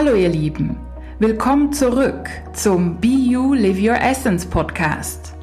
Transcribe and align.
Hallo 0.00 0.14
ihr 0.14 0.28
Lieben, 0.28 0.78
willkommen 1.18 1.72
zurück 1.72 2.30
zum 2.52 3.00
Be 3.00 3.08
You 3.08 3.52
Live 3.54 3.80
Your 3.82 4.00
Essence 4.00 4.46
Podcast. 4.46 5.34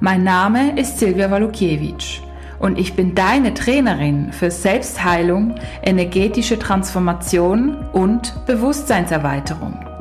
Mein 0.00 0.24
Name 0.24 0.80
ist 0.80 0.98
Silvia 0.98 1.30
Walukiewicz 1.30 2.22
und 2.58 2.78
ich 2.78 2.94
bin 2.94 3.14
deine 3.14 3.52
Trainerin 3.52 4.32
für 4.32 4.50
Selbstheilung, 4.50 5.56
energetische 5.82 6.58
Transformation 6.58 7.76
und 7.92 8.46
Bewusstseinserweiterung. 8.46 9.91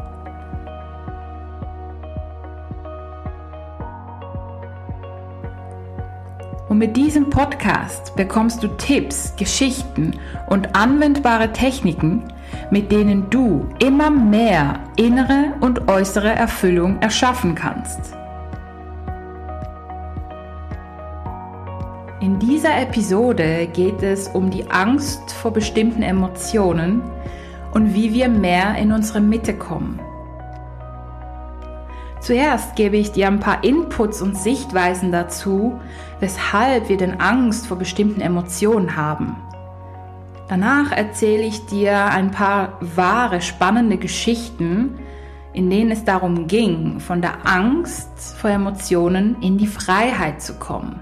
Mit 6.81 6.97
diesem 6.97 7.29
Podcast 7.29 8.15
bekommst 8.15 8.63
du 8.63 8.67
Tipps, 8.69 9.35
Geschichten 9.35 10.15
und 10.47 10.75
anwendbare 10.75 11.53
Techniken, 11.53 12.23
mit 12.71 12.91
denen 12.91 13.29
du 13.29 13.69
immer 13.77 14.09
mehr 14.09 14.79
innere 14.95 15.53
und 15.59 15.87
äußere 15.87 16.29
Erfüllung 16.29 16.99
erschaffen 16.99 17.53
kannst. 17.53 18.15
In 22.19 22.39
dieser 22.39 22.81
Episode 22.81 23.67
geht 23.71 24.01
es 24.01 24.29
um 24.29 24.49
die 24.49 24.67
Angst 24.71 25.33
vor 25.33 25.53
bestimmten 25.53 26.01
Emotionen 26.01 27.03
und 27.75 27.93
wie 27.93 28.11
wir 28.11 28.27
mehr 28.27 28.73
in 28.79 28.91
unsere 28.91 29.21
Mitte 29.21 29.53
kommen. 29.53 29.99
Zuerst 32.21 32.75
gebe 32.75 32.97
ich 32.97 33.11
dir 33.11 33.27
ein 33.27 33.39
paar 33.39 33.63
Inputs 33.63 34.21
und 34.21 34.37
Sichtweisen 34.37 35.11
dazu, 35.11 35.79
weshalb 36.19 36.87
wir 36.87 36.97
denn 36.97 37.19
Angst 37.19 37.65
vor 37.65 37.77
bestimmten 37.77 38.21
Emotionen 38.21 38.95
haben. 38.95 39.35
Danach 40.47 40.91
erzähle 40.91 41.43
ich 41.43 41.65
dir 41.65 42.05
ein 42.05 42.29
paar 42.29 42.77
wahre, 42.79 43.41
spannende 43.41 43.97
Geschichten, 43.97 44.99
in 45.53 45.71
denen 45.71 45.89
es 45.89 46.03
darum 46.03 46.45
ging, 46.45 46.99
von 46.99 47.21
der 47.23 47.47
Angst 47.47 48.35
vor 48.37 48.51
Emotionen 48.51 49.37
in 49.41 49.57
die 49.57 49.67
Freiheit 49.67 50.43
zu 50.43 50.53
kommen. 50.59 50.99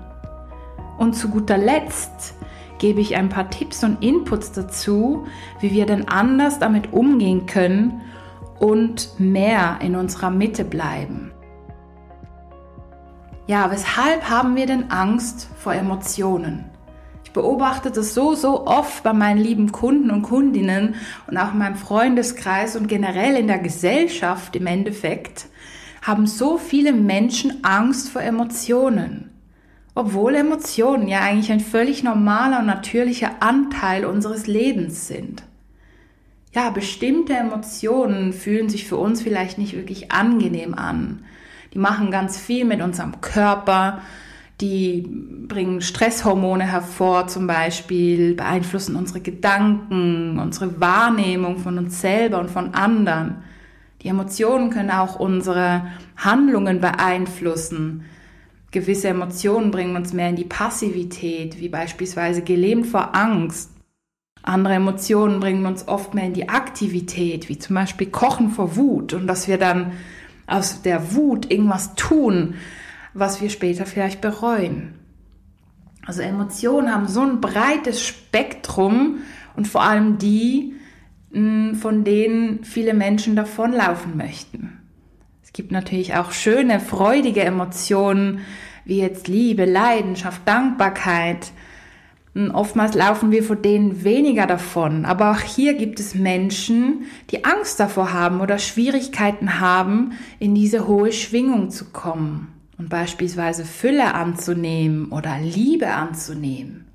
Und 0.97 1.15
zu 1.15 1.27
guter 1.29 1.57
Letzt 1.57 2.35
gebe 2.77 3.01
ich 3.01 3.17
ein 3.17 3.27
paar 3.27 3.49
Tipps 3.49 3.83
und 3.83 4.01
Inputs 4.01 4.53
dazu, 4.53 5.27
wie 5.59 5.71
wir 5.71 5.85
denn 5.85 6.07
anders 6.07 6.59
damit 6.59 6.93
umgehen 6.93 7.45
können 7.45 8.01
und 8.59 9.19
mehr 9.19 9.79
in 9.81 9.95
unserer 9.95 10.29
Mitte 10.29 10.63
bleiben. 10.63 11.31
Ja, 13.47 13.71
weshalb 13.71 14.29
haben 14.29 14.55
wir 14.55 14.67
denn 14.67 14.91
Angst 14.91 15.49
vor 15.57 15.73
Emotionen? 15.73 16.65
Ich 17.23 17.33
beobachte 17.33 17.89
das 17.89 18.13
so, 18.13 18.35
so 18.35 18.67
oft 18.67 19.03
bei 19.03 19.13
meinen 19.13 19.39
lieben 19.39 19.71
Kunden 19.71 20.11
und 20.11 20.23
Kundinnen 20.23 20.95
und 21.27 21.37
auch 21.37 21.53
in 21.53 21.59
meinem 21.59 21.75
Freundeskreis 21.75 22.75
und 22.75 22.87
generell 22.87 23.35
in 23.35 23.47
der 23.47 23.59
Gesellschaft 23.59 24.55
im 24.55 24.67
Endeffekt, 24.67 25.47
haben 26.01 26.27
so 26.27 26.57
viele 26.57 26.93
Menschen 26.93 27.63
Angst 27.63 28.09
vor 28.09 28.21
Emotionen. 28.21 29.31
Obwohl 29.95 30.35
Emotionen 30.35 31.07
ja 31.07 31.21
eigentlich 31.21 31.51
ein 31.51 31.59
völlig 31.59 32.03
normaler 32.03 32.59
und 32.59 32.67
natürlicher 32.67 33.31
Anteil 33.41 34.05
unseres 34.05 34.47
Lebens 34.47 35.07
sind 35.07 35.43
ja, 36.51 36.71
bestimmte 36.71 37.33
Emotionen 37.33 38.33
fühlen 38.33 38.69
sich 38.69 38.87
für 38.87 38.97
uns 38.97 39.21
vielleicht 39.21 39.57
nicht 39.57 39.75
wirklich 39.75 40.11
angenehm 40.11 40.73
an. 40.73 41.23
Die 41.73 41.79
machen 41.79 42.09
ganz 42.09 42.39
viel 42.39 42.65
mit 42.65 42.81
unserem 42.81 43.21
Körper, 43.21 44.01
die 44.59 45.07
bringen 45.47 45.81
Stresshormone 45.81 46.65
hervor 46.65 47.27
zum 47.27 47.47
Beispiel, 47.47 48.33
beeinflussen 48.33 48.95
unsere 48.95 49.21
Gedanken, 49.21 50.39
unsere 50.39 50.81
Wahrnehmung 50.81 51.59
von 51.59 51.77
uns 51.77 52.01
selber 52.01 52.39
und 52.39 52.49
von 52.49 52.73
anderen. 52.73 53.43
Die 54.01 54.07
Emotionen 54.07 54.69
können 54.69 54.91
auch 54.91 55.19
unsere 55.19 55.83
Handlungen 56.17 56.81
beeinflussen. 56.81 58.05
Gewisse 58.71 59.09
Emotionen 59.09 59.71
bringen 59.71 59.95
uns 59.95 60.13
mehr 60.13 60.29
in 60.29 60.35
die 60.35 60.43
Passivität, 60.45 61.59
wie 61.59 61.69
beispielsweise 61.69 62.41
gelähmt 62.41 62.87
vor 62.87 63.15
Angst 63.15 63.71
andere 64.49 64.73
Emotionen 64.73 65.39
bringen 65.39 65.65
uns 65.65 65.87
oft 65.87 66.13
mehr 66.13 66.25
in 66.25 66.33
die 66.33 66.49
Aktivität, 66.49 67.49
wie 67.49 67.59
zum 67.59 67.75
Beispiel 67.75 68.07
Kochen 68.07 68.49
vor 68.49 68.75
Wut 68.75 69.13
und 69.13 69.27
dass 69.27 69.47
wir 69.47 69.57
dann 69.57 69.91
aus 70.47 70.81
der 70.81 71.13
Wut 71.13 71.51
irgendwas 71.51 71.93
tun, 71.95 72.55
was 73.13 73.41
wir 73.41 73.49
später 73.49 73.85
vielleicht 73.85 74.21
bereuen. 74.21 74.95
Also 76.05 76.21
Emotionen 76.23 76.91
haben 76.91 77.07
so 77.07 77.21
ein 77.21 77.39
breites 77.39 78.03
Spektrum 78.03 79.19
und 79.55 79.67
vor 79.67 79.83
allem 79.83 80.17
die, 80.17 80.73
hm, 81.31 81.75
von 81.75 82.03
denen 82.03 82.63
viele 82.63 82.95
Menschen 82.95 83.35
davonlaufen 83.35 84.17
möchten. 84.17 84.79
Es 85.43 85.53
gibt 85.53 85.71
natürlich 85.71 86.15
auch 86.15 86.31
schöne, 86.31 86.79
freudige 86.79 87.43
Emotionen, 87.43 88.39
wie 88.85 88.99
jetzt 88.99 89.27
Liebe, 89.27 89.65
Leidenschaft, 89.65 90.41
Dankbarkeit, 90.45 91.51
Oftmals 92.35 92.93
laufen 92.93 93.31
wir 93.31 93.43
vor 93.43 93.55
denen 93.55 94.03
weniger 94.03 94.45
davon. 94.45 95.05
Aber 95.05 95.31
auch 95.31 95.39
hier 95.39 95.73
gibt 95.73 95.99
es 95.99 96.13
Menschen, 96.15 97.05
die 97.31 97.43
Angst 97.43 97.79
davor 97.79 98.13
haben 98.13 98.39
oder 98.39 98.59
Schwierigkeiten 98.59 99.59
haben, 99.59 100.13
in 100.37 100.53
diese 100.53 100.87
hohe 100.87 101.11
Schwingung 101.11 101.69
zu 101.69 101.85
kommen 101.85 102.53
und 102.77 102.89
beispielsweise 102.89 103.65
Fülle 103.65 104.13
anzunehmen 104.13 105.11
oder 105.11 105.39
Liebe 105.39 105.87
anzunehmen. 105.87 106.85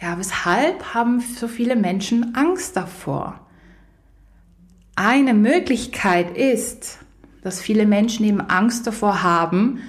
Ja, 0.00 0.18
weshalb 0.18 0.94
haben 0.94 1.20
so 1.20 1.46
viele 1.46 1.76
Menschen 1.76 2.34
Angst 2.34 2.76
davor? 2.76 3.38
Eine 4.96 5.34
Möglichkeit 5.34 6.36
ist, 6.36 6.98
dass 7.42 7.60
viele 7.60 7.86
Menschen 7.86 8.26
eben 8.26 8.40
Angst 8.40 8.86
davor 8.86 9.22
haben, 9.22 9.80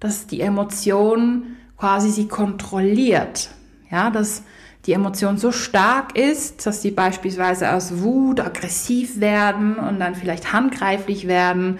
dass 0.00 0.26
die 0.26 0.40
Emotion 0.40 1.56
quasi 1.76 2.10
sie 2.10 2.28
kontrolliert 2.28 3.50
ja, 3.90 4.10
dass 4.10 4.42
die 4.86 4.92
Emotion 4.92 5.36
so 5.36 5.52
stark 5.52 6.16
ist, 6.16 6.66
dass 6.66 6.80
sie 6.82 6.90
beispielsweise 6.90 7.72
aus 7.72 8.00
Wut 8.00 8.40
aggressiv 8.40 9.20
werden 9.20 9.76
und 9.76 10.00
dann 10.00 10.14
vielleicht 10.14 10.52
handgreiflich 10.52 11.26
werden 11.26 11.78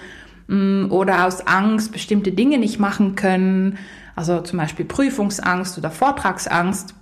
mm, 0.48 0.90
oder 0.90 1.26
aus 1.26 1.46
Angst 1.46 1.92
bestimmte 1.92 2.32
Dinge 2.32 2.58
nicht 2.58 2.78
machen 2.78 3.14
können, 3.14 3.78
also 4.16 4.40
zum 4.40 4.58
Beispiel 4.58 4.84
Prüfungsangst 4.84 5.78
oder 5.78 5.90
Vortragsangst. 5.90 6.94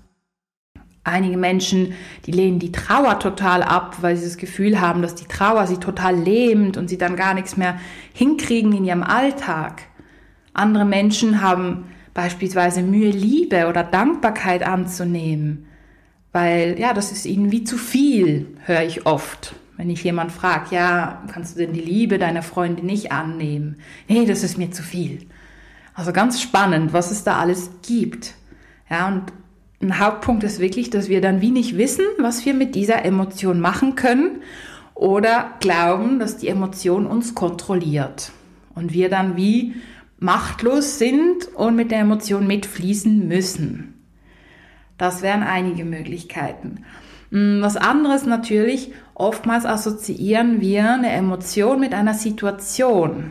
Einige 1.03 1.39
Menschen, 1.39 1.95
die 2.27 2.33
lehnen 2.33 2.59
die 2.59 2.71
Trauer 2.71 3.19
total 3.19 3.63
ab, 3.63 3.97
weil 4.03 4.17
sie 4.17 4.27
das 4.27 4.37
Gefühl 4.37 4.81
haben, 4.81 5.01
dass 5.01 5.15
die 5.15 5.25
Trauer 5.25 5.67
sie 5.67 5.79
total 5.79 6.15
lähmt 6.15 6.77
und 6.77 6.89
sie 6.89 6.99
dann 6.99 7.17
gar 7.17 7.35
nichts 7.35 7.57
mehr 7.57 7.81
hinkriegen 8.13 8.73
in 8.73 8.85
ihrem 8.85 9.03
Alltag. 9.03 9.83
Andere 10.53 10.85
Menschen 10.85 11.41
haben 11.41 11.87
beispielsweise 12.19 12.83
Mühe, 12.83 13.13
Liebe 13.13 13.69
oder 13.69 13.85
Dankbarkeit 13.85 14.65
anzunehmen, 14.65 15.67
weil 16.33 16.77
ja, 16.77 16.93
das 16.93 17.13
ist 17.13 17.27
ihnen 17.27 17.53
wie 17.53 17.63
zu 17.63 17.79
viel, 17.79 18.57
höre 18.65 18.83
ich 18.83 19.07
oft. 19.07 19.55
Wenn 19.77 19.89
ich 19.89 20.03
jemand 20.03 20.33
frage, 20.33 20.75
ja, 20.75 21.23
kannst 21.33 21.55
du 21.55 21.61
denn 21.61 21.75
die 21.75 21.81
Liebe 21.81 22.19
deiner 22.19 22.43
Freundin 22.43 22.87
nicht 22.87 23.13
annehmen? 23.13 23.77
Nee, 24.09 24.27
das 24.27 24.43
ist 24.43 24.59
mir 24.59 24.73
zu 24.73 24.83
viel. 24.83 25.27
Also 25.95 26.13
ganz 26.13 26.43
spannend, 26.43 26.93
was 26.93 27.13
es 27.13 27.23
da 27.23 27.39
alles 27.39 27.71
gibt. 27.87 28.35
Ja, 28.91 29.07
und 29.07 29.23
ein 29.81 30.01
Hauptpunkt 30.01 30.43
ist 30.43 30.59
wirklich, 30.59 30.91
dass 30.91 31.09
wir 31.09 31.21
dann 31.21 31.41
wie 31.41 31.53
nicht 31.53 31.77
wissen, 31.77 32.05
was 32.19 32.45
wir 32.45 32.53
mit 32.53 32.75
dieser 32.75 33.05
Emotion 33.05 33.61
machen 33.61 33.95
können 33.95 34.43
oder 34.97 35.53
glauben, 35.61 36.19
dass 36.19 36.37
die 36.37 36.49
Emotion 36.49 37.07
uns 37.07 37.37
kontrolliert 37.37 38.33
und 38.75 38.93
wir 38.93 39.09
dann 39.09 39.37
wie 39.37 39.77
machtlos 40.19 40.99
sind 40.99 41.47
und 41.55 41.77
mit 41.77 41.91
der 41.91 42.01
Emotion 42.01 42.47
mitfließen 42.47 43.27
müssen. 43.29 43.95
Das 44.97 45.23
wären 45.23 45.43
einige 45.43 45.85
Möglichkeiten. 45.85 46.85
Hm, 47.31 47.61
was 47.63 47.77
anderes 47.77 48.27
natürlich, 48.27 48.93
oftmals 49.15 49.65
assoziieren 49.65 50.61
wir 50.61 50.95
eine 50.95 51.11
Emotion 51.11 51.81
mit 51.81 51.95
einer 51.95 52.15
Situation. 52.15 53.31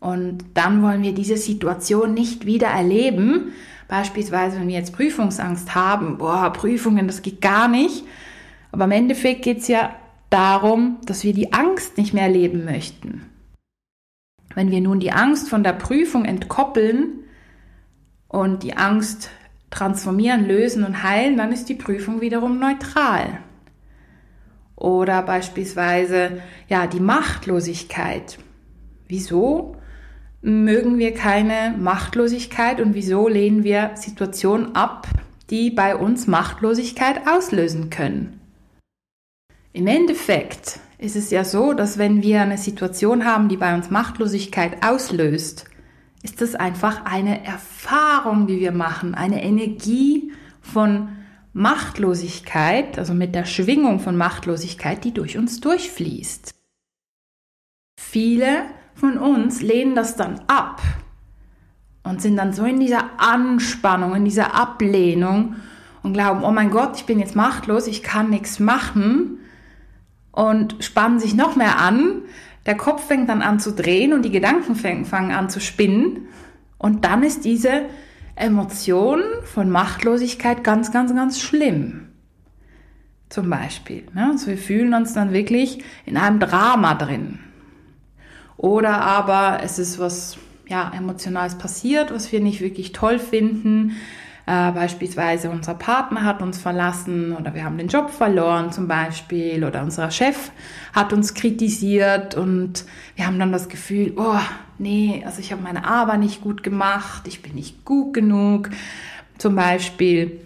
Und 0.00 0.44
dann 0.54 0.82
wollen 0.82 1.02
wir 1.02 1.14
diese 1.14 1.36
Situation 1.36 2.12
nicht 2.12 2.44
wieder 2.44 2.66
erleben. 2.66 3.52
Beispielsweise, 3.88 4.58
wenn 4.58 4.68
wir 4.68 4.74
jetzt 4.74 4.94
Prüfungsangst 4.94 5.74
haben, 5.74 6.18
boah, 6.18 6.52
Prüfungen, 6.52 7.06
das 7.06 7.22
geht 7.22 7.40
gar 7.40 7.68
nicht. 7.68 8.04
Aber 8.72 8.84
im 8.84 8.90
Endeffekt 8.90 9.42
geht 9.42 9.58
es 9.58 9.68
ja 9.68 9.94
darum, 10.30 10.98
dass 11.06 11.22
wir 11.22 11.32
die 11.32 11.52
Angst 11.52 11.96
nicht 11.96 12.12
mehr 12.12 12.24
erleben 12.24 12.64
möchten. 12.64 13.22
Wenn 14.54 14.70
wir 14.70 14.80
nun 14.80 15.00
die 15.00 15.12
Angst 15.12 15.48
von 15.48 15.62
der 15.62 15.72
Prüfung 15.72 16.24
entkoppeln 16.24 17.20
und 18.28 18.62
die 18.62 18.76
Angst 18.76 19.30
transformieren, 19.70 20.46
lösen 20.46 20.84
und 20.84 21.02
heilen, 21.02 21.36
dann 21.36 21.52
ist 21.52 21.68
die 21.68 21.74
Prüfung 21.74 22.20
wiederum 22.20 22.58
neutral. 22.58 23.38
Oder 24.76 25.22
beispielsweise, 25.22 26.42
ja, 26.68 26.86
die 26.86 27.00
Machtlosigkeit. 27.00 28.38
Wieso 29.08 29.76
mögen 30.44 30.98
wir 30.98 31.14
keine 31.14 31.74
Machtlosigkeit 31.78 32.80
und 32.80 32.94
wieso 32.94 33.28
lehnen 33.28 33.64
wir 33.64 33.92
Situationen 33.94 34.76
ab, 34.76 35.08
die 35.50 35.70
bei 35.70 35.96
uns 35.96 36.26
Machtlosigkeit 36.26 37.26
auslösen 37.26 37.88
können. 37.88 38.40
Im 39.72 39.86
Endeffekt 39.86 40.80
ist 41.04 41.16
es 41.16 41.30
ja 41.30 41.44
so, 41.44 41.74
dass 41.74 41.98
wenn 41.98 42.22
wir 42.22 42.40
eine 42.40 42.58
Situation 42.58 43.24
haben, 43.24 43.48
die 43.48 43.56
bei 43.56 43.74
uns 43.74 43.90
Machtlosigkeit 43.90 44.84
auslöst, 44.84 45.66
ist 46.22 46.40
das 46.40 46.54
einfach 46.54 47.04
eine 47.04 47.44
Erfahrung, 47.44 48.46
die 48.46 48.58
wir 48.58 48.72
machen, 48.72 49.14
eine 49.14 49.44
Energie 49.44 50.32
von 50.62 51.10
Machtlosigkeit, 51.52 52.98
also 52.98 53.12
mit 53.12 53.34
der 53.34 53.44
Schwingung 53.44 54.00
von 54.00 54.16
Machtlosigkeit, 54.16 55.04
die 55.04 55.12
durch 55.12 55.36
uns 55.36 55.60
durchfließt. 55.60 56.54
Viele 58.00 58.62
von 58.94 59.18
uns 59.18 59.60
lehnen 59.60 59.94
das 59.94 60.16
dann 60.16 60.40
ab 60.46 60.80
und 62.02 62.22
sind 62.22 62.36
dann 62.36 62.54
so 62.54 62.64
in 62.64 62.80
dieser 62.80 63.20
Anspannung, 63.20 64.14
in 64.14 64.24
dieser 64.24 64.54
Ablehnung 64.54 65.56
und 66.02 66.14
glauben, 66.14 66.42
oh 66.42 66.50
mein 66.50 66.70
Gott, 66.70 66.96
ich 66.96 67.04
bin 67.04 67.18
jetzt 67.18 67.36
machtlos, 67.36 67.86
ich 67.86 68.02
kann 68.02 68.30
nichts 68.30 68.58
machen 68.58 69.38
und 70.34 70.76
spannen 70.80 71.20
sich 71.20 71.34
noch 71.34 71.56
mehr 71.56 71.78
an. 71.78 72.22
Der 72.66 72.76
Kopf 72.76 73.06
fängt 73.06 73.28
dann 73.28 73.42
an 73.42 73.60
zu 73.60 73.72
drehen 73.72 74.12
und 74.12 74.22
die 74.22 74.30
Gedanken 74.30 74.74
fangen 74.74 75.32
an 75.32 75.50
zu 75.50 75.60
spinnen. 75.60 76.28
Und 76.78 77.04
dann 77.04 77.22
ist 77.22 77.44
diese 77.44 77.82
Emotion 78.36 79.20
von 79.44 79.70
Machtlosigkeit 79.70 80.64
ganz, 80.64 80.90
ganz, 80.90 81.14
ganz 81.14 81.40
schlimm. 81.40 82.08
Zum 83.28 83.48
Beispiel. 83.48 84.06
Ne? 84.14 84.30
Also 84.32 84.48
wir 84.48 84.58
fühlen 84.58 84.92
uns 84.94 85.12
dann 85.12 85.32
wirklich 85.32 85.84
in 86.04 86.16
einem 86.16 86.40
Drama 86.40 86.94
drin. 86.94 87.38
Oder 88.56 89.02
aber 89.02 89.60
es 89.62 89.78
ist 89.78 89.98
was 89.98 90.38
ja, 90.68 90.90
Emotionales 90.96 91.56
passiert, 91.56 92.12
was 92.12 92.32
wir 92.32 92.40
nicht 92.40 92.60
wirklich 92.60 92.92
toll 92.92 93.18
finden. 93.18 93.96
Äh, 94.46 94.72
beispielsweise 94.72 95.48
unser 95.48 95.74
Partner 95.74 96.22
hat 96.22 96.42
uns 96.42 96.60
verlassen 96.60 97.34
oder 97.34 97.54
wir 97.54 97.64
haben 97.64 97.78
den 97.78 97.88
Job 97.88 98.10
verloren 98.10 98.72
zum 98.72 98.86
Beispiel 98.86 99.64
oder 99.64 99.82
unser 99.82 100.10
Chef 100.10 100.50
hat 100.92 101.14
uns 101.14 101.32
kritisiert 101.32 102.34
und 102.34 102.84
wir 103.16 103.26
haben 103.26 103.38
dann 103.38 103.52
das 103.52 103.70
Gefühl, 103.70 104.12
oh 104.16 104.38
nee, 104.76 105.22
also 105.24 105.40
ich 105.40 105.50
habe 105.50 105.62
meine 105.62 105.86
Arbeit 105.86 106.20
nicht 106.20 106.42
gut 106.42 106.62
gemacht, 106.62 107.22
ich 107.26 107.40
bin 107.40 107.54
nicht 107.54 107.86
gut 107.86 108.12
genug 108.12 108.68
zum 109.38 109.54
Beispiel. 109.56 110.42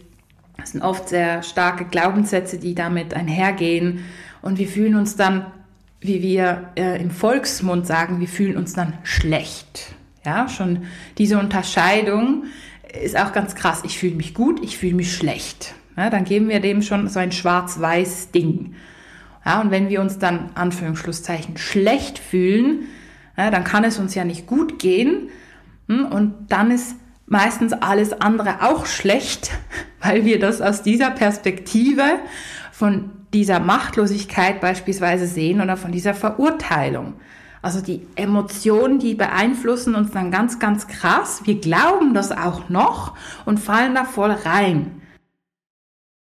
Das 0.58 0.72
sind 0.72 0.82
oft 0.82 1.08
sehr 1.08 1.42
starke 1.42 1.84
Glaubenssätze, 1.84 2.58
die 2.58 2.76
damit 2.76 3.14
einhergehen 3.14 4.04
und 4.42 4.58
wir 4.58 4.68
fühlen 4.68 4.94
uns 4.94 5.16
dann, 5.16 5.46
wie 6.00 6.22
wir 6.22 6.70
äh, 6.76 7.02
im 7.02 7.10
Volksmund 7.10 7.84
sagen, 7.84 8.20
wir 8.20 8.28
fühlen 8.28 8.56
uns 8.56 8.74
dann 8.74 8.92
schlecht. 9.02 9.92
Ja, 10.24 10.48
schon 10.48 10.84
diese 11.16 11.38
Unterscheidung 11.38 12.44
ist 13.02 13.16
auch 13.16 13.32
ganz 13.32 13.54
krass. 13.54 13.82
Ich 13.84 13.98
fühle 13.98 14.14
mich 14.14 14.34
gut, 14.34 14.62
ich 14.62 14.78
fühle 14.78 14.94
mich 14.94 15.14
schlecht. 15.14 15.74
Ja, 15.96 16.10
dann 16.10 16.24
geben 16.24 16.48
wir 16.48 16.60
dem 16.60 16.82
schon 16.82 17.08
so 17.08 17.18
ein 17.18 17.32
schwarz-weiß 17.32 18.30
Ding. 18.30 18.74
Ja, 19.44 19.60
und 19.60 19.70
wenn 19.70 19.88
wir 19.88 20.00
uns 20.00 20.18
dann, 20.18 20.50
Anführungsschlusszeichen, 20.54 21.56
schlecht 21.56 22.18
fühlen, 22.18 22.88
ja, 23.36 23.50
dann 23.50 23.64
kann 23.64 23.84
es 23.84 23.98
uns 23.98 24.14
ja 24.14 24.24
nicht 24.24 24.46
gut 24.46 24.78
gehen. 24.78 25.30
Hm, 25.88 26.06
und 26.06 26.34
dann 26.48 26.70
ist 26.70 26.96
meistens 27.26 27.72
alles 27.72 28.20
andere 28.20 28.62
auch 28.62 28.86
schlecht, 28.86 29.50
weil 30.00 30.24
wir 30.24 30.38
das 30.38 30.60
aus 30.60 30.82
dieser 30.82 31.10
Perspektive 31.10 32.02
von 32.72 33.10
dieser 33.34 33.60
Machtlosigkeit 33.60 34.60
beispielsweise 34.60 35.26
sehen 35.26 35.60
oder 35.60 35.76
von 35.76 35.92
dieser 35.92 36.14
Verurteilung. 36.14 37.14
Also 37.62 37.80
die 37.80 38.06
Emotionen, 38.14 38.98
die 38.98 39.14
beeinflussen 39.14 39.94
uns 39.94 40.10
dann 40.12 40.30
ganz, 40.30 40.58
ganz 40.58 40.86
krass. 40.86 41.42
Wir 41.44 41.60
glauben 41.60 42.14
das 42.14 42.30
auch 42.30 42.68
noch 42.68 43.16
und 43.44 43.58
fallen 43.58 43.94
da 43.94 44.04
voll 44.04 44.30
rein. 44.30 45.02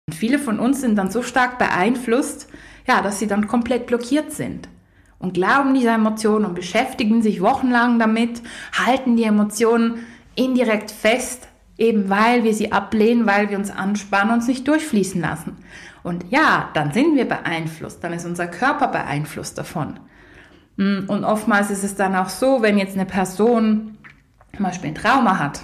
Und 0.07 0.15
viele 0.15 0.39
von 0.39 0.59
uns 0.59 0.81
sind 0.81 0.95
dann 0.95 1.11
so 1.11 1.21
stark 1.21 1.59
beeinflusst, 1.59 2.47
ja, 2.87 3.01
dass 3.01 3.19
sie 3.19 3.27
dann 3.27 3.47
komplett 3.47 3.85
blockiert 3.85 4.31
sind 4.31 4.67
und 5.19 5.33
glauben 5.33 5.73
diese 5.73 5.89
Emotionen 5.89 6.45
und 6.45 6.55
beschäftigen 6.55 7.21
sich 7.21 7.41
wochenlang 7.41 7.99
damit, 7.99 8.41
halten 8.73 9.17
die 9.17 9.23
Emotionen 9.23 10.05
indirekt 10.35 10.89
fest, 10.89 11.47
eben 11.77 12.09
weil 12.09 12.43
wir 12.43 12.53
sie 12.53 12.71
ablehnen, 12.71 13.27
weil 13.27 13.49
wir 13.49 13.57
uns 13.57 13.69
anspannen 13.69 14.29
und 14.29 14.39
uns 14.39 14.47
nicht 14.47 14.67
durchfließen 14.67 15.21
lassen. 15.21 15.57
Und 16.01 16.25
ja, 16.29 16.69
dann 16.73 16.93
sind 16.93 17.15
wir 17.15 17.25
beeinflusst, 17.25 18.03
dann 18.03 18.13
ist 18.13 18.25
unser 18.25 18.47
Körper 18.47 18.87
beeinflusst 18.87 19.57
davon. 19.57 19.99
Mm, 20.79 21.09
und 21.09 21.25
oftmals 21.25 21.69
ist 21.71 21.83
es 21.83 21.95
dann 21.95 22.15
auch 22.15 22.29
so, 22.29 22.61
wenn 22.61 22.77
jetzt 22.77 22.95
eine 22.95 23.05
Person 23.05 23.97
zum 24.55 24.65
Beispiel 24.65 24.91
ein 24.91 24.95
Trauma 24.95 25.37
hat, 25.37 25.59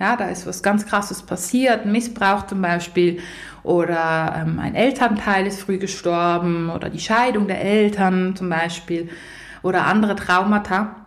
ja, 0.00 0.16
da 0.16 0.26
ist 0.26 0.46
was 0.46 0.62
ganz 0.62 0.86
Krasses 0.86 1.22
passiert, 1.22 1.84
Missbrauch 1.84 2.46
zum 2.46 2.62
Beispiel, 2.62 3.20
oder 3.62 4.34
ähm, 4.34 4.58
ein 4.58 4.74
Elternteil 4.74 5.46
ist 5.46 5.60
früh 5.60 5.76
gestorben, 5.76 6.70
oder 6.70 6.88
die 6.88 7.00
Scheidung 7.00 7.48
der 7.48 7.60
Eltern 7.60 8.34
zum 8.34 8.48
Beispiel, 8.48 9.10
oder 9.62 9.84
andere 9.84 10.16
Traumata. 10.16 11.06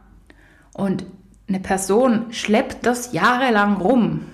Und 0.74 1.06
eine 1.48 1.60
Person 1.60 2.32
schleppt 2.32 2.86
das 2.86 3.14
jahrelang 3.14 3.78
rum. 3.78 4.26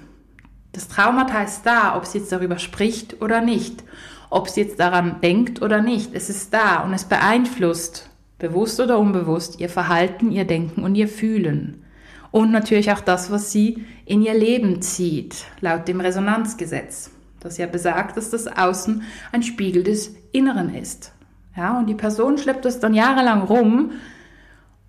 Das 0.74 0.90
Traumata 0.90 1.42
ist 1.42 1.66
da, 1.66 1.96
ob 1.96 2.06
sie 2.06 2.18
jetzt 2.18 2.34
darüber 2.34 2.60
spricht 2.60 3.22
oder 3.22 3.40
nicht, 3.40 3.82
ob 4.30 4.50
sie 4.50 4.62
jetzt 4.62 4.80
daran 4.80 5.22
denkt 5.22 5.62
oder 5.62 5.82
nicht. 5.82 6.14
Es 6.14 6.30
ist 6.30 6.54
da 6.54 6.80
und 6.80 6.94
es 6.94 7.06
beeinflusst 7.06 8.10
bewusst 8.38 8.80
oder 8.80 9.00
unbewusst, 9.00 9.60
ihr 9.60 9.70
Verhalten, 9.70 10.32
ihr 10.32 10.46
Denken 10.46 10.84
und 10.84 10.96
ihr 10.96 11.08
Fühlen. 11.08 11.84
Und 12.32 12.52
natürlich 12.52 12.92
auch 12.92 13.00
das, 13.00 13.32
was 13.32 13.52
sie 13.52 13.86
in 14.06 14.22
ihr 14.22 14.34
Leben 14.34 14.82
zieht, 14.82 15.46
laut 15.62 15.88
dem 15.88 16.02
Resonanzgesetz, 16.02 17.12
das 17.40 17.58
ja 17.58 17.68
besagt, 17.68 18.18
dass 18.18 18.30
das 18.30 18.48
Außen 18.48 19.04
ein 19.32 19.44
Spiegel 19.44 19.84
des 19.84 20.16
Inneren 20.32 20.76
ist. 20.76 21.14
Ja, 21.56 21.80
und 21.80 21.88
die 21.88 21.96
Person 21.96 22.38
schleppt 22.38 22.66
das 22.66 22.82
dann 22.82 22.94
jahrelang 22.94 23.44
rum 23.44 23.92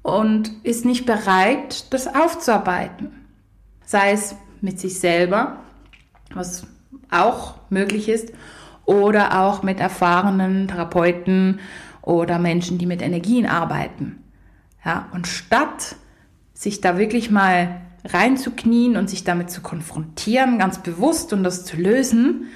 und 0.03 0.51
ist 0.65 0.85
nicht 0.85 1.07
bereit, 1.07 1.93
das 1.93 2.09
aufzuarbeiten. 2.09 3.13
Sei 3.85 4.11
es 4.11 4.35
mit 4.61 4.81
sich 4.81 4.99
selber, 4.99 5.61
was 6.35 6.67
auch 7.11 7.55
möglich 7.71 8.09
ist, 8.09 8.33
oder 8.85 9.43
auch 9.43 9.63
mit 9.63 9.81
erfahrenen 9.81 10.69
Therapeuten 10.69 11.61
oder 12.07 12.39
Menschen, 12.39 12.79
die 12.79 12.87
mit 12.87 13.03
Energien 13.03 13.47
arbeiten. 13.47 14.23
Ja, 14.83 15.09
und 15.13 15.27
statt 15.27 15.97
sich 16.55 16.81
da 16.81 16.97
wirklich 16.97 17.31
mal 17.31 17.81
reinzuknien 18.05 18.97
und 18.97 19.11
sich 19.11 19.25
damit 19.25 19.51
zu 19.51 19.61
konfrontieren, 19.61 20.59
ganz 20.59 20.79
bewusst 20.79 21.33
und 21.33 21.43
das 21.43 21.65
zu 21.65 21.77
lösen, 21.77 22.47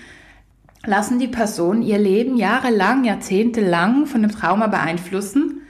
lassen 0.87 1.19
die 1.19 1.29
Personen 1.29 1.83
ihr 1.83 1.99
Leben 1.99 2.37
jahrelang, 2.37 3.05
jahrzehntelang 3.05 4.07
von 4.07 4.23
dem 4.23 4.31
Trauma 4.31 4.69
beeinflussen 4.69 5.63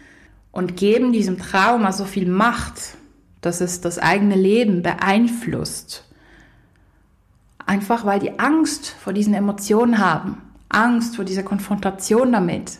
und 0.52 0.76
geben 0.76 1.12
diesem 1.12 1.38
Trauma 1.38 1.90
so 1.92 2.04
viel 2.04 2.28
Macht, 2.28 2.96
dass 3.40 3.62
es 3.62 3.80
das 3.80 3.98
eigene 3.98 4.36
Leben 4.36 4.82
beeinflusst. 4.82 6.06
Einfach 7.64 8.04
weil 8.04 8.20
die 8.20 8.38
Angst 8.38 8.94
vor 9.02 9.14
diesen 9.14 9.32
Emotionen 9.32 9.98
haben, 9.98 10.36
Angst 10.68 11.16
vor 11.16 11.24
dieser 11.24 11.42
Konfrontation 11.44 12.30
damit 12.30 12.78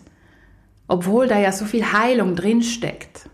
obwohl 0.91 1.29
da 1.29 1.39
ja 1.39 1.53
so 1.53 1.67
viel 1.67 1.93
Heilung 1.93 2.35
drin 2.35 2.63
steckt. 2.63 3.31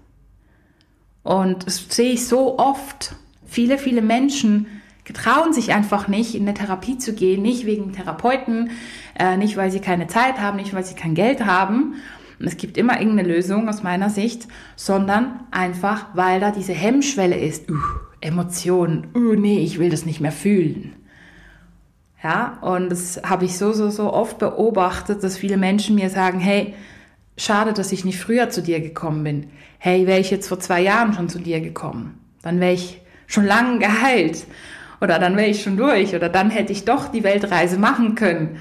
Und 1.23 1.67
das 1.67 1.87
sehe 1.89 2.13
ich 2.13 2.29
so 2.29 2.59
oft. 2.59 3.17
Viele, 3.47 3.79
viele 3.79 4.03
Menschen 4.03 4.67
getrauen 5.05 5.55
sich 5.55 5.73
einfach 5.73 6.07
nicht, 6.07 6.35
in 6.35 6.43
eine 6.43 6.53
Therapie 6.53 6.99
zu 6.99 7.15
gehen, 7.15 7.41
nicht 7.41 7.65
wegen 7.65 7.95
Therapeuten, 7.95 8.73
äh, 9.19 9.39
nicht 9.39 9.57
weil 9.57 9.71
sie 9.71 9.81
keine 9.81 10.07
Zeit 10.07 10.39
haben, 10.39 10.59
nicht 10.59 10.75
weil 10.75 10.85
sie 10.85 10.95
kein 10.95 11.15
Geld 11.15 11.47
haben. 11.47 11.95
Es 12.39 12.59
gibt 12.59 12.77
immer 12.77 13.01
irgendeine 13.01 13.29
Lösung 13.29 13.71
aus 13.71 13.83
meiner 13.83 14.11
Sicht, 14.11 14.49
sondern 14.75 15.41
einfach, 15.51 16.09
weil 16.13 16.41
da 16.41 16.51
diese 16.51 16.75
Hemmschwelle 16.75 17.39
ist. 17.39 17.71
Uh, 17.71 17.77
Emotionen, 18.21 19.07
uh, 19.15 19.35
nee, 19.35 19.61
ich 19.61 19.79
will 19.79 19.89
das 19.89 20.05
nicht 20.05 20.21
mehr 20.21 20.33
fühlen. 20.33 20.95
Ja, 22.23 22.59
und 22.61 22.91
das 22.91 23.23
habe 23.25 23.47
ich 23.47 23.57
so, 23.57 23.73
so, 23.73 23.89
so 23.89 24.13
oft 24.13 24.39
beobachtet, 24.39 25.25
dass 25.25 25.39
viele 25.39 25.57
Menschen 25.57 25.95
mir 25.95 26.11
sagen, 26.11 26.39
hey, 26.39 26.75
schade, 27.37 27.73
dass 27.73 27.93
ich 27.93 28.05
nicht 28.05 28.19
früher 28.19 28.51
zu 28.51 28.63
dir 28.63 28.81
gekommen 28.81 29.25
bin. 29.25 29.47
Hey, 29.79 30.07
wäre 30.07 30.21
ich 30.21 30.31
jetzt 30.31 30.49
vor 30.49 30.61
zwei 30.61 30.81
Jahren 30.81 31.13
schon 31.13 31.29
zu 31.29 31.39
dir 31.39 31.61
gekommen, 31.61 32.19
dann 32.43 32.61
wäre 32.61 32.73
ich 32.73 33.01
schon 33.27 33.45
lange 33.45 33.79
geheilt. 33.79 34.47
Oder 35.01 35.19
dann 35.19 35.37
wäre 35.37 35.49
ich 35.49 35.63
schon 35.63 35.77
durch. 35.77 36.15
Oder 36.15 36.29
dann 36.29 36.51
hätte 36.51 36.73
ich 36.73 36.85
doch 36.85 37.09
die 37.09 37.25
Weltreise 37.25 37.79
machen 37.79 38.15
können. 38.15 38.57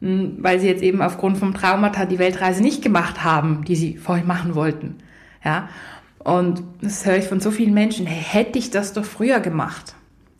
Hm, 0.00 0.36
weil 0.38 0.60
sie 0.60 0.68
jetzt 0.68 0.82
eben 0.82 1.02
aufgrund 1.02 1.38
vom 1.38 1.54
Traumata 1.54 2.04
die 2.04 2.18
Weltreise 2.18 2.62
nicht 2.62 2.82
gemacht 2.82 3.24
haben, 3.24 3.64
die 3.64 3.76
sie 3.76 3.96
vorher 3.96 4.24
machen 4.24 4.54
wollten. 4.54 4.96
Ja. 5.44 5.68
Und 6.18 6.62
das 6.82 7.06
höre 7.06 7.16
ich 7.16 7.26
von 7.26 7.40
so 7.40 7.50
vielen 7.50 7.74
Menschen. 7.74 8.06
Hey, 8.06 8.22
hätte 8.22 8.58
ich 8.58 8.70
das 8.70 8.92
doch 8.92 9.04
früher 9.04 9.40
gemacht. 9.40 9.94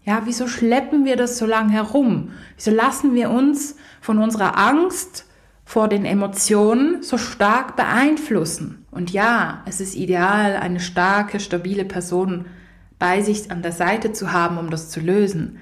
Ja, 0.04 0.22
wieso 0.24 0.46
schleppen 0.46 1.04
wir 1.04 1.16
das 1.16 1.38
so 1.38 1.46
lange 1.46 1.72
herum? 1.72 2.30
Wieso 2.56 2.70
lassen 2.70 3.14
wir 3.14 3.30
uns 3.30 3.76
von 4.00 4.18
unserer 4.18 4.58
Angst 4.58 5.26
vor 5.70 5.86
den 5.86 6.04
Emotionen 6.04 7.00
so 7.00 7.16
stark 7.16 7.76
beeinflussen. 7.76 8.84
Und 8.90 9.12
ja, 9.12 9.62
es 9.66 9.80
ist 9.80 9.94
ideal, 9.94 10.56
eine 10.56 10.80
starke, 10.80 11.38
stabile 11.38 11.84
Person 11.84 12.46
bei 12.98 13.22
sich 13.22 13.52
an 13.52 13.62
der 13.62 13.70
Seite 13.70 14.12
zu 14.12 14.32
haben, 14.32 14.58
um 14.58 14.70
das 14.70 14.90
zu 14.90 14.98
lösen. 14.98 15.58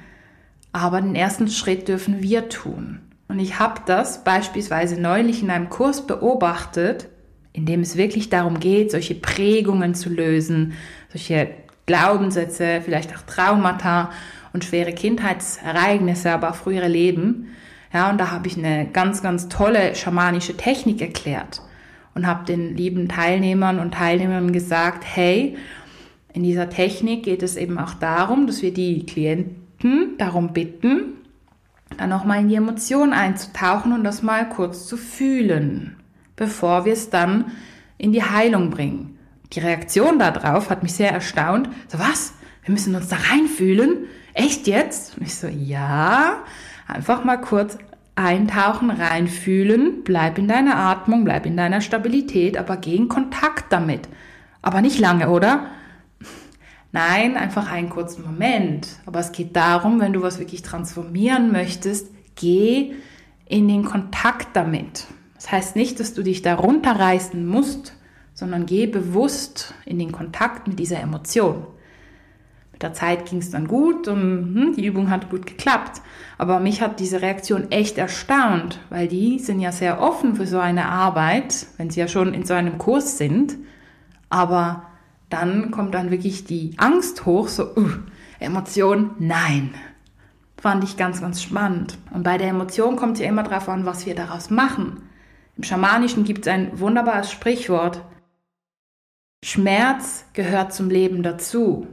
aber 0.72 1.02
den 1.02 1.14
ersten 1.14 1.48
Schritt 1.48 1.88
dürfen 1.88 2.22
wir 2.22 2.48
tun. 2.48 3.00
Und 3.28 3.38
ich 3.38 3.58
habe 3.58 3.82
das 3.84 4.24
beispielsweise 4.24 4.98
neulich 4.98 5.42
in 5.42 5.50
einem 5.50 5.68
Kurs 5.68 6.06
beobachtet, 6.06 7.08
in 7.52 7.66
dem 7.66 7.80
es 7.80 7.98
wirklich 7.98 8.30
darum 8.30 8.60
geht, 8.60 8.90
solche 8.90 9.14
Prägungen 9.14 9.94
zu 9.94 10.08
lösen, 10.08 10.72
solche 11.10 11.50
Glaubenssätze, 11.84 12.80
vielleicht 12.82 13.14
auch 13.14 13.22
Traumata 13.26 14.10
und 14.54 14.64
schwere 14.64 14.94
Kindheitsereignisse, 14.94 16.32
aber 16.32 16.48
auch 16.48 16.54
frühere 16.54 16.88
Leben. 16.88 17.48
Ja, 17.92 18.10
und 18.10 18.18
da 18.18 18.30
habe 18.30 18.48
ich 18.48 18.58
eine 18.58 18.86
ganz, 18.86 19.22
ganz 19.22 19.48
tolle 19.48 19.94
schamanische 19.94 20.56
Technik 20.56 21.00
erklärt 21.00 21.62
und 22.14 22.26
habe 22.26 22.44
den 22.44 22.76
lieben 22.76 23.08
Teilnehmern 23.08 23.78
und 23.78 23.94
Teilnehmern 23.94 24.52
gesagt, 24.52 25.04
hey, 25.04 25.56
in 26.32 26.42
dieser 26.42 26.68
Technik 26.68 27.22
geht 27.22 27.42
es 27.42 27.56
eben 27.56 27.78
auch 27.78 27.94
darum, 27.94 28.46
dass 28.46 28.62
wir 28.62 28.72
die 28.72 29.06
Klienten 29.06 30.16
darum 30.18 30.52
bitten, 30.52 31.14
dann 31.96 32.10
nochmal 32.10 32.40
in 32.40 32.48
die 32.48 32.56
Emotionen 32.56 33.12
einzutauchen 33.12 33.92
und 33.92 34.04
das 34.04 34.22
mal 34.22 34.48
kurz 34.48 34.86
zu 34.86 34.96
fühlen, 34.96 35.96
bevor 36.36 36.84
wir 36.84 36.92
es 36.92 37.08
dann 37.08 37.52
in 37.96 38.12
die 38.12 38.22
Heilung 38.22 38.70
bringen. 38.70 39.18
Die 39.52 39.60
Reaktion 39.60 40.18
darauf 40.18 40.68
hat 40.68 40.82
mich 40.82 40.92
sehr 40.92 41.10
erstaunt. 41.10 41.70
So 41.88 41.98
was? 41.98 42.34
Wir 42.62 42.72
müssen 42.72 42.94
uns 42.94 43.08
da 43.08 43.16
reinfühlen? 43.16 44.04
Echt 44.34 44.66
jetzt? 44.66 45.16
Und 45.16 45.26
ich 45.26 45.34
so, 45.34 45.48
ja, 45.48 46.44
einfach 46.88 47.24
mal 47.24 47.36
kurz 47.36 47.78
eintauchen, 48.16 48.90
reinfühlen, 48.90 50.02
bleib 50.02 50.38
in 50.38 50.48
deiner 50.48 50.76
Atmung, 50.76 51.24
bleib 51.24 51.46
in 51.46 51.56
deiner 51.56 51.80
Stabilität, 51.80 52.58
aber 52.58 52.76
geh 52.76 52.96
in 52.96 53.08
Kontakt 53.08 53.72
damit. 53.72 54.08
Aber 54.60 54.80
nicht 54.80 54.98
lange, 54.98 55.30
oder? 55.30 55.68
Nein, 56.90 57.36
einfach 57.36 57.70
einen 57.70 57.90
kurzen 57.90 58.24
Moment. 58.24 58.88
Aber 59.06 59.20
es 59.20 59.30
geht 59.30 59.54
darum, 59.54 60.00
wenn 60.00 60.12
du 60.12 60.22
was 60.22 60.40
wirklich 60.40 60.62
transformieren 60.62 61.52
möchtest, 61.52 62.10
geh 62.34 62.94
in 63.46 63.68
den 63.68 63.84
Kontakt 63.84 64.48
damit. 64.54 65.06
Das 65.34 65.52
heißt 65.52 65.76
nicht, 65.76 66.00
dass 66.00 66.14
du 66.14 66.22
dich 66.22 66.42
da 66.42 66.56
runterreißen 66.56 67.46
musst, 67.46 67.94
sondern 68.34 68.66
geh 68.66 68.86
bewusst 68.86 69.74
in 69.84 69.98
den 69.98 70.10
Kontakt 70.10 70.66
mit 70.66 70.78
dieser 70.78 71.00
Emotion. 71.00 71.66
Mit 72.78 72.84
der 72.84 72.94
Zeit 72.94 73.26
ging 73.26 73.40
es 73.40 73.50
dann 73.50 73.66
gut 73.66 74.06
und 74.06 74.54
hm, 74.54 74.74
die 74.76 74.86
Übung 74.86 75.10
hat 75.10 75.30
gut 75.30 75.46
geklappt. 75.46 76.00
Aber 76.38 76.60
mich 76.60 76.80
hat 76.80 77.00
diese 77.00 77.22
Reaktion 77.22 77.72
echt 77.72 77.98
erstaunt, 77.98 78.78
weil 78.88 79.08
die 79.08 79.40
sind 79.40 79.58
ja 79.58 79.72
sehr 79.72 80.00
offen 80.00 80.36
für 80.36 80.46
so 80.46 80.60
eine 80.60 80.86
Arbeit, 80.86 81.66
wenn 81.76 81.90
sie 81.90 81.98
ja 81.98 82.06
schon 82.06 82.34
in 82.34 82.44
so 82.44 82.54
einem 82.54 82.78
Kurs 82.78 83.18
sind. 83.18 83.56
Aber 84.30 84.84
dann 85.28 85.72
kommt 85.72 85.92
dann 85.92 86.12
wirklich 86.12 86.44
die 86.44 86.74
Angst 86.76 87.26
hoch, 87.26 87.48
so 87.48 87.64
uh, 87.76 87.90
Emotion, 88.38 89.10
nein. 89.18 89.74
Fand 90.56 90.84
ich 90.84 90.96
ganz, 90.96 91.20
ganz 91.20 91.42
spannend. 91.42 91.98
Und 92.12 92.22
bei 92.22 92.38
der 92.38 92.50
Emotion 92.50 92.94
kommt 92.94 93.18
ja 93.18 93.26
immer 93.26 93.42
darauf 93.42 93.68
an, 93.68 93.86
was 93.86 94.06
wir 94.06 94.14
daraus 94.14 94.50
machen. 94.50 95.02
Im 95.56 95.64
Schamanischen 95.64 96.22
gibt 96.22 96.46
es 96.46 96.52
ein 96.52 96.78
wunderbares 96.78 97.32
Sprichwort. 97.32 98.04
Schmerz 99.42 100.26
gehört 100.32 100.72
zum 100.72 100.90
Leben 100.90 101.24
dazu. 101.24 101.88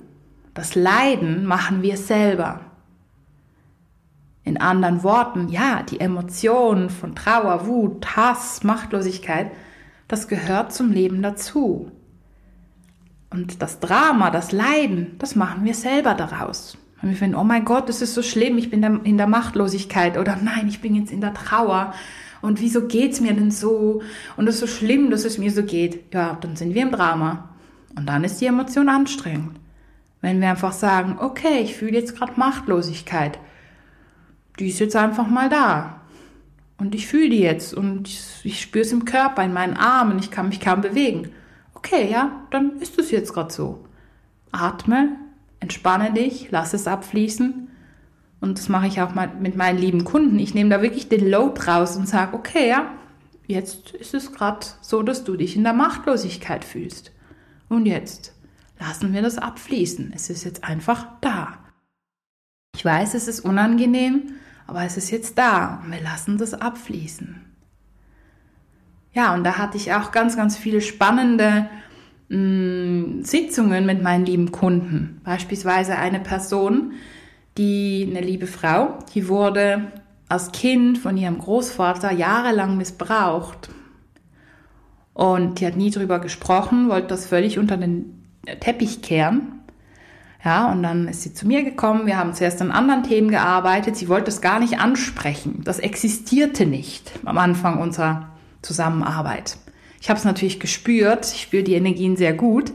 Das 0.55 0.73
Leiden 0.73 1.45
machen 1.45 1.81
wir 1.81 1.97
selber. 1.97 2.61
In 4.45 4.57
anderen 4.57 5.03
Worten, 5.03 5.49
ja, 5.49 5.83
die 5.83 5.99
Emotionen 5.99 6.89
von 6.89 7.13
Trauer, 7.13 7.67
Wut, 7.67 8.15
Hass, 8.15 8.63
Machtlosigkeit, 8.63 9.51
das 10.07 10.29
gehört 10.29 10.71
zum 10.71 10.91
Leben 10.91 11.21
dazu. 11.21 11.91
Und 13.29 13.61
das 13.61 13.81
Drama, 13.81 14.31
das 14.31 14.53
Leiden, 14.53 15.17
das 15.19 15.35
machen 15.35 15.65
wir 15.65 15.73
selber 15.73 16.13
daraus. 16.13 16.77
Wenn 17.01 17.09
wir 17.09 17.17
finden, 17.17 17.35
oh 17.35 17.43
mein 17.43 17.65
Gott, 17.65 17.89
das 17.89 18.01
ist 18.01 18.13
so 18.13 18.23
schlimm, 18.23 18.57
ich 18.57 18.69
bin 18.69 18.81
in 18.81 19.17
der 19.17 19.27
Machtlosigkeit 19.27 20.17
oder 20.17 20.37
nein, 20.41 20.69
ich 20.69 20.79
bin 20.79 20.95
jetzt 20.95 21.11
in 21.11 21.19
der 21.19 21.33
Trauer 21.33 21.93
und 22.41 22.61
wieso 22.61 22.87
geht's 22.87 23.19
mir 23.19 23.33
denn 23.33 23.51
so 23.51 24.01
und 24.37 24.47
es 24.47 24.55
ist 24.55 24.61
so 24.61 24.67
schlimm, 24.67 25.09
dass 25.09 25.25
es 25.25 25.37
mir 25.37 25.51
so 25.51 25.63
geht. 25.63 26.13
Ja, 26.13 26.37
dann 26.39 26.55
sind 26.55 26.73
wir 26.73 26.83
im 26.83 26.91
Drama 26.91 27.49
und 27.97 28.05
dann 28.07 28.23
ist 28.23 28.39
die 28.39 28.45
Emotion 28.45 28.87
anstrengend. 28.87 29.59
Wenn 30.25 30.41
wir 30.41 30.49
einfach 30.49 30.73
sagen, 30.73 31.17
okay, 31.19 31.59
ich 31.61 31.75
fühle 31.75 31.93
jetzt 31.93 32.17
gerade 32.17 32.33
Machtlosigkeit, 32.35 33.39
die 34.59 34.69
ist 34.69 34.79
jetzt 34.79 34.95
einfach 34.95 35.27
mal 35.27 35.49
da. 35.49 36.01
Und 36.77 36.95
ich 36.95 37.07
fühle 37.07 37.29
die 37.29 37.39
jetzt 37.39 37.73
und 37.73 38.09
ich 38.43 38.61
spüre 38.61 38.83
es 38.83 38.91
im 38.91 39.05
Körper, 39.05 39.43
in 39.43 39.53
meinen 39.53 39.77
Armen, 39.77 40.19
ich 40.19 40.31
kann 40.31 40.49
mich 40.49 40.59
kaum 40.59 40.81
bewegen 40.81 41.29
okay, 41.85 42.09
ja, 42.11 42.41
dann 42.49 42.79
ist 42.79 42.97
es 42.97 43.11
jetzt 43.11 43.33
gerade 43.33 43.53
so. 43.53 43.85
Atme, 44.51 45.17
entspanne 45.59 46.13
dich, 46.13 46.47
lass 46.49 46.73
es 46.73 46.87
abfließen. 46.87 47.69
Und 48.41 48.57
das 48.57 48.69
mache 48.69 48.87
ich 48.87 49.01
auch 49.01 49.13
mal 49.13 49.29
mit 49.39 49.55
meinen 49.55 49.77
lieben 49.77 50.03
Kunden. 50.03 50.39
Ich 50.39 50.53
nehme 50.53 50.69
da 50.69 50.81
wirklich 50.81 51.09
den 51.09 51.29
Load 51.29 51.61
raus 51.67 51.95
und 51.95 52.07
sage, 52.07 52.35
okay, 52.35 52.69
ja, 52.69 52.91
jetzt 53.47 53.91
ist 53.91 54.13
es 54.13 54.31
gerade 54.31 54.65
so, 54.81 55.03
dass 55.03 55.23
du 55.23 55.35
dich 55.35 55.55
in 55.55 55.63
der 55.63 55.73
Machtlosigkeit 55.73 56.65
fühlst. 56.65 57.11
Und 57.69 57.85
jetzt 57.85 58.33
lassen 58.79 59.13
wir 59.13 59.21
das 59.21 59.37
abfließen. 59.37 60.11
Es 60.15 60.29
ist 60.29 60.43
jetzt 60.43 60.63
einfach 60.63 61.07
da. 61.21 61.59
Ich 62.75 62.83
weiß, 62.83 63.13
es 63.13 63.27
ist 63.27 63.39
unangenehm, 63.39 64.33
aber 64.67 64.83
es 64.83 64.97
ist 64.97 65.11
jetzt 65.11 65.37
da 65.37 65.81
und 65.83 65.91
wir 65.91 66.01
lassen 66.01 66.37
das 66.37 66.53
abfließen. 66.53 67.41
Ja, 69.13 69.33
und 69.33 69.45
da 69.45 69.57
hatte 69.57 69.77
ich 69.77 69.93
auch 69.93 70.11
ganz, 70.11 70.35
ganz 70.35 70.57
viele 70.57 70.81
spannende 70.81 71.69
mh, 72.27 72.37
mm, 72.37 73.23
Sitzungen 73.23 73.85
mit 73.85 74.03
meinen 74.03 74.25
lieben 74.25 74.51
Kunden. 74.51 75.21
Beispielsweise 75.23 75.95
eine 75.95 76.19
Person, 76.19 76.91
die, 77.57 78.05
eine 78.09 78.19
liebe 78.19 78.47
Frau, 78.47 78.99
die 79.13 79.29
wurde 79.29 79.91
als 80.27 80.51
Kind 80.51 80.97
von 80.97 81.15
ihrem 81.15 81.37
Großvater 81.37 82.11
jahrelang 82.11 82.75
missbraucht. 82.75 83.69
Und 85.13 85.61
die 85.61 85.67
hat 85.67 85.77
nie 85.77 85.91
drüber 85.91 86.19
gesprochen, 86.19 86.89
wollte 86.89 87.07
das 87.07 87.25
völlig 87.25 87.57
unter 87.57 87.77
den 87.77 88.14
Teppich 88.59 89.01
kehren. 89.01 89.59
Ja, 90.43 90.71
und 90.71 90.83
dann 90.83 91.07
ist 91.07 91.23
sie 91.23 91.33
zu 91.33 91.47
mir 91.47 91.63
gekommen. 91.63 92.05
Wir 92.05 92.17
haben 92.17 92.35
zuerst 92.35 92.61
an 92.61 92.71
anderen 92.71 93.03
Themen 93.03 93.31
gearbeitet. 93.31 93.95
Sie 93.95 94.07
wollte 94.07 94.29
es 94.29 94.41
gar 94.41 94.59
nicht 94.59 94.79
ansprechen. 94.79 95.61
Das 95.63 95.79
existierte 95.79 96.67
nicht 96.67 97.11
am 97.25 97.39
Anfang 97.39 97.79
unserer 97.79 98.29
Zusammenarbeit. 98.61 99.57
Ich 100.01 100.09
habe 100.09 100.19
es 100.19 100.25
natürlich 100.25 100.59
gespürt, 100.59 101.25
ich 101.33 101.41
spüre 101.41 101.63
die 101.63 101.73
Energien 101.73 102.15
sehr 102.15 102.33
gut. 102.33 102.71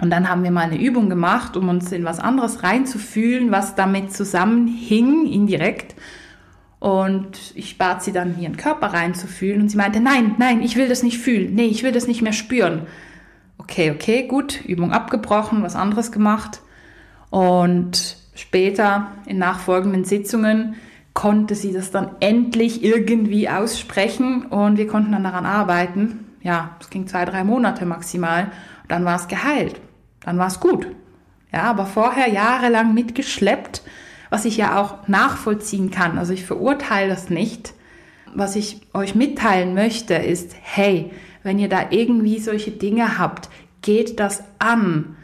Und 0.00 0.10
dann 0.10 0.28
haben 0.28 0.44
wir 0.44 0.52
mal 0.52 0.66
eine 0.66 0.80
Übung 0.80 1.08
gemacht, 1.08 1.56
um 1.56 1.68
uns 1.68 1.90
in 1.90 2.04
was 2.04 2.20
anderes 2.20 2.62
reinzufühlen, 2.62 3.50
was 3.50 3.74
damit 3.74 4.12
zusammenhing, 4.12 5.26
indirekt. 5.26 5.96
Und 6.78 7.52
ich 7.54 7.78
bat 7.78 8.04
sie 8.04 8.12
dann, 8.12 8.38
ihren 8.38 8.56
Körper 8.56 8.88
reinzufühlen. 8.88 9.62
Und 9.62 9.68
sie 9.70 9.78
meinte, 9.78 10.00
nein, 10.00 10.36
nein, 10.38 10.62
ich 10.62 10.76
will 10.76 10.88
das 10.88 11.02
nicht 11.02 11.18
fühlen. 11.18 11.54
Nee, 11.54 11.66
ich 11.66 11.82
will 11.82 11.92
das 11.92 12.06
nicht 12.06 12.22
mehr 12.22 12.34
spüren. 12.34 12.82
Okay, 13.58 13.90
okay, 13.90 14.26
gut. 14.26 14.64
Übung 14.64 14.92
abgebrochen, 14.92 15.62
was 15.62 15.76
anderes 15.76 16.12
gemacht. 16.12 16.60
Und 17.30 18.16
später 18.34 19.12
in 19.26 19.38
nachfolgenden 19.38 20.04
Sitzungen 20.04 20.76
konnte 21.14 21.54
sie 21.54 21.72
das 21.72 21.90
dann 21.90 22.10
endlich 22.20 22.84
irgendwie 22.84 23.48
aussprechen 23.48 24.46
und 24.46 24.76
wir 24.76 24.86
konnten 24.86 25.12
dann 25.12 25.24
daran 25.24 25.46
arbeiten. 25.46 26.26
Ja, 26.42 26.76
es 26.78 26.90
ging 26.90 27.06
zwei, 27.06 27.24
drei 27.24 27.42
Monate 27.42 27.86
maximal. 27.86 28.44
Und 28.82 28.90
dann 28.90 29.04
war 29.04 29.16
es 29.16 29.26
geheilt. 29.26 29.80
Dann 30.20 30.38
war 30.38 30.48
es 30.48 30.60
gut. 30.60 30.86
Ja, 31.52 31.62
aber 31.62 31.86
vorher 31.86 32.28
jahrelang 32.28 32.92
mitgeschleppt, 32.92 33.82
was 34.28 34.44
ich 34.44 34.58
ja 34.58 34.80
auch 34.80 35.08
nachvollziehen 35.08 35.90
kann. 35.90 36.18
Also 36.18 36.34
ich 36.34 36.44
verurteile 36.44 37.08
das 37.08 37.30
nicht. 37.30 37.72
Was 38.34 38.54
ich 38.54 38.82
euch 38.92 39.14
mitteilen 39.14 39.72
möchte, 39.74 40.14
ist, 40.14 40.54
hey, 40.60 41.10
wenn 41.46 41.58
ihr 41.58 41.68
da 41.68 41.86
irgendwie 41.90 42.38
solche 42.40 42.72
Dinge 42.72 43.18
habt, 43.18 43.48
geht 43.80 44.20
das 44.20 44.42
an. 44.58 45.16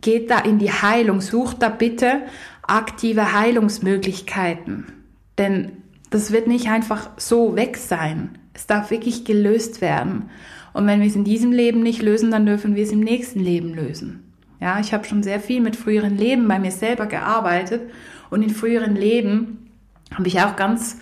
Geht 0.00 0.30
da 0.30 0.38
in 0.38 0.58
die 0.58 0.70
Heilung. 0.70 1.20
Sucht 1.20 1.60
da 1.60 1.68
bitte 1.68 2.22
aktive 2.62 3.34
Heilungsmöglichkeiten. 3.34 4.86
Denn 5.36 5.72
das 6.10 6.30
wird 6.30 6.46
nicht 6.46 6.68
einfach 6.68 7.10
so 7.16 7.56
weg 7.56 7.76
sein. 7.76 8.38
Es 8.54 8.66
darf 8.66 8.92
wirklich 8.92 9.24
gelöst 9.24 9.80
werden. 9.80 10.30
Und 10.72 10.86
wenn 10.86 11.00
wir 11.00 11.08
es 11.08 11.16
in 11.16 11.24
diesem 11.24 11.50
Leben 11.50 11.82
nicht 11.82 12.00
lösen, 12.00 12.30
dann 12.30 12.46
dürfen 12.46 12.76
wir 12.76 12.84
es 12.84 12.92
im 12.92 13.00
nächsten 13.00 13.40
Leben 13.40 13.74
lösen. 13.74 14.32
Ja, 14.60 14.78
ich 14.78 14.94
habe 14.94 15.04
schon 15.04 15.24
sehr 15.24 15.40
viel 15.40 15.60
mit 15.60 15.74
früheren 15.74 16.16
Leben 16.16 16.46
bei 16.46 16.60
mir 16.60 16.70
selber 16.70 17.06
gearbeitet 17.06 17.82
und 18.30 18.42
in 18.42 18.50
früheren 18.50 18.94
Leben 18.94 19.68
habe 20.12 20.28
ich 20.28 20.40
auch 20.40 20.56
ganz 20.56 20.98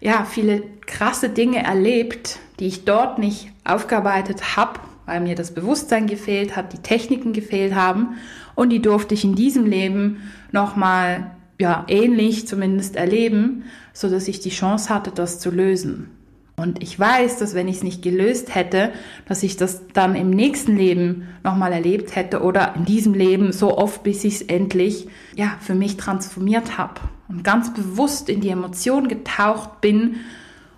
ja, 0.00 0.24
viele 0.24 0.62
krasse 0.86 1.28
Dinge 1.28 1.62
erlebt, 1.62 2.38
die 2.58 2.66
ich 2.66 2.84
dort 2.84 3.18
nicht 3.18 3.53
aufgearbeitet 3.64 4.56
habe, 4.56 4.80
weil 5.06 5.20
mir 5.20 5.34
das 5.34 5.52
Bewusstsein 5.52 6.06
gefehlt 6.06 6.56
hat, 6.56 6.72
die 6.72 6.78
Techniken 6.78 7.32
gefehlt 7.32 7.74
haben 7.74 8.16
und 8.54 8.70
die 8.70 8.80
durfte 8.80 9.14
ich 9.14 9.24
in 9.24 9.34
diesem 9.34 9.66
Leben 9.66 10.22
nochmal 10.52 11.30
ja, 11.58 11.84
ähnlich 11.88 12.48
zumindest 12.48 12.96
erleben, 12.96 13.64
so 13.92 14.08
dass 14.08 14.28
ich 14.28 14.40
die 14.40 14.50
Chance 14.50 14.88
hatte, 14.88 15.10
das 15.10 15.38
zu 15.38 15.50
lösen. 15.50 16.10
Und 16.56 16.82
ich 16.82 16.98
weiß, 16.98 17.38
dass 17.38 17.54
wenn 17.54 17.66
ich 17.66 17.78
es 17.78 17.82
nicht 17.82 18.02
gelöst 18.02 18.54
hätte, 18.54 18.92
dass 19.26 19.42
ich 19.42 19.56
das 19.56 19.82
dann 19.92 20.14
im 20.14 20.30
nächsten 20.30 20.76
Leben 20.76 21.26
nochmal 21.42 21.72
erlebt 21.72 22.14
hätte 22.14 22.42
oder 22.42 22.74
in 22.76 22.84
diesem 22.84 23.12
Leben 23.12 23.52
so 23.52 23.76
oft, 23.76 24.04
bis 24.04 24.22
ich 24.22 24.34
es 24.34 24.42
endlich 24.42 25.08
ja, 25.34 25.56
für 25.60 25.74
mich 25.74 25.96
transformiert 25.96 26.78
habe 26.78 27.00
und 27.28 27.42
ganz 27.42 27.74
bewusst 27.74 28.28
in 28.28 28.40
die 28.40 28.50
Emotion 28.50 29.08
getaucht 29.08 29.80
bin 29.80 30.16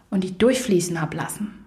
und 0.09 0.25
die 0.25 0.39
durchfließen 0.39 0.99
habe 1.01 1.17
lassen. 1.19 1.66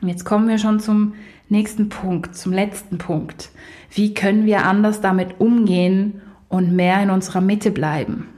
Und 0.00 0.08
jetzt 0.08 0.24
kommen 0.24 0.48
wir 0.48 0.58
schon 0.58 0.80
zum 0.80 1.14
nächsten 1.48 1.88
Punkt, 1.88 2.36
zum 2.36 2.52
letzten 2.52 2.98
Punkt. 2.98 3.50
Wie 3.90 4.14
können 4.14 4.46
wir 4.46 4.64
anders 4.64 5.00
damit 5.00 5.40
umgehen 5.40 6.20
und 6.48 6.74
mehr 6.74 7.02
in 7.02 7.10
unserer 7.10 7.40
Mitte 7.40 7.70
bleiben? 7.70 8.28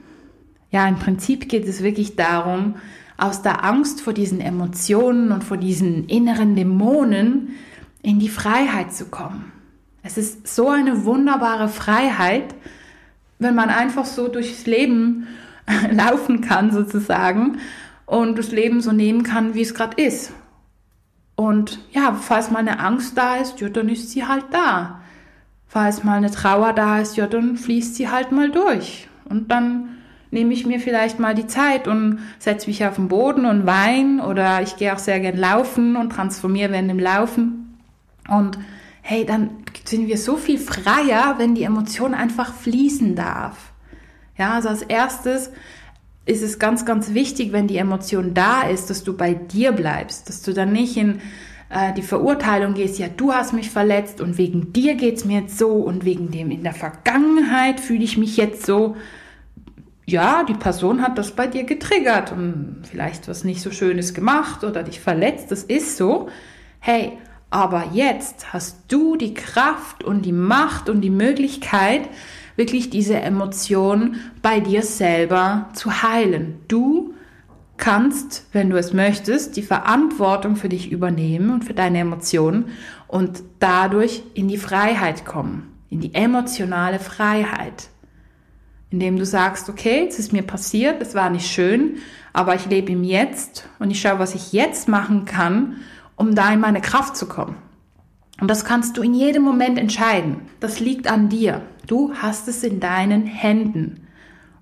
Ja, 0.71 0.87
im 0.87 0.95
Prinzip 0.95 1.49
geht 1.49 1.67
es 1.67 1.83
wirklich 1.83 2.15
darum, 2.15 2.75
aus 3.17 3.41
der 3.41 3.63
Angst 3.63 4.01
vor 4.01 4.13
diesen 4.13 4.39
Emotionen 4.39 5.31
und 5.31 5.43
vor 5.43 5.57
diesen 5.57 6.07
inneren 6.07 6.55
Dämonen 6.55 7.49
in 8.01 8.19
die 8.19 8.29
Freiheit 8.29 8.93
zu 8.93 9.05
kommen. 9.05 9.51
Es 10.01 10.17
ist 10.17 10.47
so 10.47 10.69
eine 10.69 11.05
wunderbare 11.05 11.67
Freiheit, 11.67 12.55
wenn 13.37 13.53
man 13.53 13.69
einfach 13.69 14.05
so 14.05 14.27
durchs 14.27 14.65
Leben 14.65 15.27
laufen 15.91 16.41
kann 16.41 16.71
sozusagen 16.71 17.59
und 18.05 18.37
das 18.37 18.51
Leben 18.51 18.81
so 18.81 18.91
nehmen 18.91 19.23
kann, 19.23 19.53
wie 19.53 19.61
es 19.61 19.75
gerade 19.75 20.01
ist. 20.01 20.31
Und 21.41 21.79
ja, 21.91 22.13
falls 22.13 22.51
mal 22.51 22.59
eine 22.59 22.79
Angst 22.79 23.17
da 23.17 23.37
ist, 23.37 23.59
ja, 23.61 23.69
dann 23.69 23.89
ist 23.89 24.11
sie 24.11 24.27
halt 24.27 24.45
da. 24.51 25.01
Falls 25.65 26.03
mal 26.03 26.17
eine 26.17 26.29
Trauer 26.29 26.71
da 26.71 26.99
ist, 26.99 27.17
ja, 27.17 27.25
dann 27.25 27.57
fließt 27.57 27.95
sie 27.95 28.09
halt 28.09 28.31
mal 28.31 28.51
durch. 28.51 29.07
Und 29.25 29.49
dann 29.49 29.97
nehme 30.29 30.53
ich 30.53 30.67
mir 30.67 30.79
vielleicht 30.79 31.19
mal 31.19 31.33
die 31.33 31.47
Zeit 31.47 31.87
und 31.87 32.19
setze 32.37 32.67
mich 32.67 32.85
auf 32.85 32.97
den 32.97 33.07
Boden 33.07 33.47
und 33.47 33.65
weine 33.65 34.23
oder 34.23 34.61
ich 34.61 34.75
gehe 34.75 34.93
auch 34.93 34.99
sehr 34.99 35.19
gern 35.19 35.35
laufen 35.35 35.95
und 35.95 36.11
transformiere 36.11 36.73
während 36.73 36.91
dem 36.91 36.99
Laufen. 36.99 37.79
Und 38.29 38.59
hey, 39.01 39.25
dann 39.25 39.49
sind 39.83 40.05
wir 40.05 40.19
so 40.19 40.37
viel 40.37 40.59
freier, 40.59 41.39
wenn 41.39 41.55
die 41.55 41.63
Emotion 41.63 42.13
einfach 42.13 42.53
fließen 42.53 43.15
darf. 43.15 43.73
Ja, 44.37 44.53
also 44.53 44.69
als 44.69 44.83
erstes 44.83 45.51
ist 46.25 46.43
es 46.43 46.59
ganz, 46.59 46.85
ganz 46.85 47.13
wichtig, 47.13 47.51
wenn 47.51 47.67
die 47.67 47.77
Emotion 47.77 48.33
da 48.33 48.63
ist, 48.63 48.89
dass 48.89 49.03
du 49.03 49.15
bei 49.15 49.33
dir 49.33 49.71
bleibst, 49.71 50.29
dass 50.29 50.41
du 50.43 50.53
dann 50.53 50.71
nicht 50.71 50.95
in 50.97 51.19
äh, 51.69 51.93
die 51.93 52.03
Verurteilung 52.03 52.73
gehst, 52.73 52.99
ja, 52.99 53.07
du 53.07 53.33
hast 53.33 53.53
mich 53.53 53.69
verletzt 53.69 54.21
und 54.21 54.37
wegen 54.37 54.73
dir 54.73 54.95
geht's 54.95 55.25
mir 55.25 55.41
jetzt 55.41 55.57
so 55.57 55.69
und 55.69 56.05
wegen 56.05 56.29
dem 56.29 56.51
in 56.51 56.63
der 56.63 56.73
Vergangenheit 56.73 57.79
fühle 57.79 58.03
ich 58.03 58.17
mich 58.17 58.37
jetzt 58.37 58.65
so, 58.65 58.95
ja, 60.05 60.43
die 60.43 60.53
Person 60.53 61.01
hat 61.01 61.17
das 61.17 61.31
bei 61.31 61.47
dir 61.47 61.63
getriggert 61.63 62.31
und 62.31 62.83
vielleicht 62.83 63.27
was 63.27 63.43
nicht 63.43 63.61
so 63.61 63.71
Schönes 63.71 64.13
gemacht 64.13 64.63
oder 64.63 64.83
dich 64.83 64.99
verletzt, 64.99 65.51
das 65.51 65.63
ist 65.63 65.97
so. 65.97 66.29
Hey, 66.79 67.13
aber 67.49 67.89
jetzt 67.93 68.53
hast 68.53 68.77
du 68.87 69.15
die 69.15 69.33
Kraft 69.33 70.03
und 70.03 70.23
die 70.23 70.31
Macht 70.31 70.89
und 70.89 71.01
die 71.01 71.09
Möglichkeit, 71.09 72.01
wirklich 72.55 72.89
diese 72.89 73.15
Emotion 73.15 74.17
bei 74.41 74.59
dir 74.59 74.83
selber 74.83 75.69
zu 75.73 76.03
heilen. 76.03 76.59
Du 76.67 77.13
kannst, 77.77 78.45
wenn 78.51 78.69
du 78.69 78.77
es 78.77 78.93
möchtest, 78.93 79.57
die 79.57 79.63
Verantwortung 79.63 80.55
für 80.55 80.69
dich 80.69 80.91
übernehmen 80.91 81.51
und 81.51 81.65
für 81.65 81.73
deine 81.73 81.99
Emotionen 81.99 82.65
und 83.07 83.43
dadurch 83.59 84.23
in 84.33 84.47
die 84.47 84.57
Freiheit 84.57 85.25
kommen, 85.25 85.71
in 85.89 85.99
die 85.99 86.13
emotionale 86.13 86.99
Freiheit 86.99 87.89
indem 88.91 89.17
du 89.17 89.25
sagst, 89.25 89.69
okay, 89.69 90.05
es 90.07 90.19
ist 90.19 90.33
mir 90.33 90.43
passiert, 90.43 91.01
es 91.01 91.15
war 91.15 91.29
nicht 91.29 91.49
schön, 91.49 91.97
aber 92.33 92.55
ich 92.55 92.67
lebe 92.67 92.91
im 92.91 93.03
Jetzt 93.03 93.67
und 93.79 93.89
ich 93.89 94.01
schaue, 94.01 94.19
was 94.19 94.35
ich 94.35 94.53
jetzt 94.53 94.87
machen 94.87 95.25
kann, 95.25 95.77
um 96.17 96.35
da 96.35 96.53
in 96.53 96.59
meine 96.59 96.81
Kraft 96.81 97.15
zu 97.15 97.25
kommen. 97.25 97.55
Und 98.39 98.49
das 98.49 98.65
kannst 98.65 98.97
du 98.97 99.01
in 99.01 99.13
jedem 99.13 99.43
Moment 99.43 99.79
entscheiden. 99.79 100.41
Das 100.59 100.79
liegt 100.79 101.09
an 101.09 101.29
dir. 101.29 101.61
Du 101.87 102.13
hast 102.15 102.47
es 102.47 102.63
in 102.63 102.79
deinen 102.79 103.25
Händen. 103.25 104.07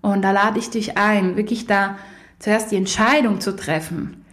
Und 0.01 0.21
da 0.21 0.31
lade 0.31 0.59
ich 0.59 0.69
dich 0.69 0.97
ein, 0.97 1.35
wirklich 1.35 1.67
da 1.67 1.97
zuerst 2.39 2.71
die 2.71 2.77
Entscheidung 2.77 3.41
zu 3.41 3.55
treffen, 3.55 4.23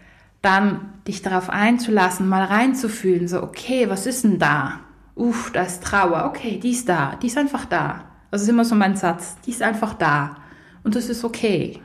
dann 0.43 0.93
dich 1.07 1.23
darauf 1.23 1.51
einzulassen, 1.51 2.29
mal 2.29 2.45
reinzufühlen, 2.45 3.27
so, 3.27 3.43
okay, 3.43 3.91
was 3.91 4.07
ist 4.07 4.25
denn 4.25 4.39
da? 4.39 4.81
Uff, 5.17 5.51
da 5.53 5.63
ist 5.63 5.83
Trauer. 5.83 6.27
Okay, 6.27 6.61
die 6.63 6.73
ist 6.73 6.89
da. 6.89 7.17
Die 7.17 7.27
ist 7.27 7.39
einfach 7.39 7.65
da. 7.65 8.05
Das 8.31 8.43
ist 8.43 8.49
immer 8.49 8.65
so 8.65 8.75
mein 8.75 8.97
Satz. 8.97 9.37
Die 9.47 9.51
ist 9.51 9.63
einfach 9.63 9.95
da. 9.95 10.37
Und 10.85 10.95
das 10.95 11.09
ist 11.09 11.25
okay. 11.25 11.81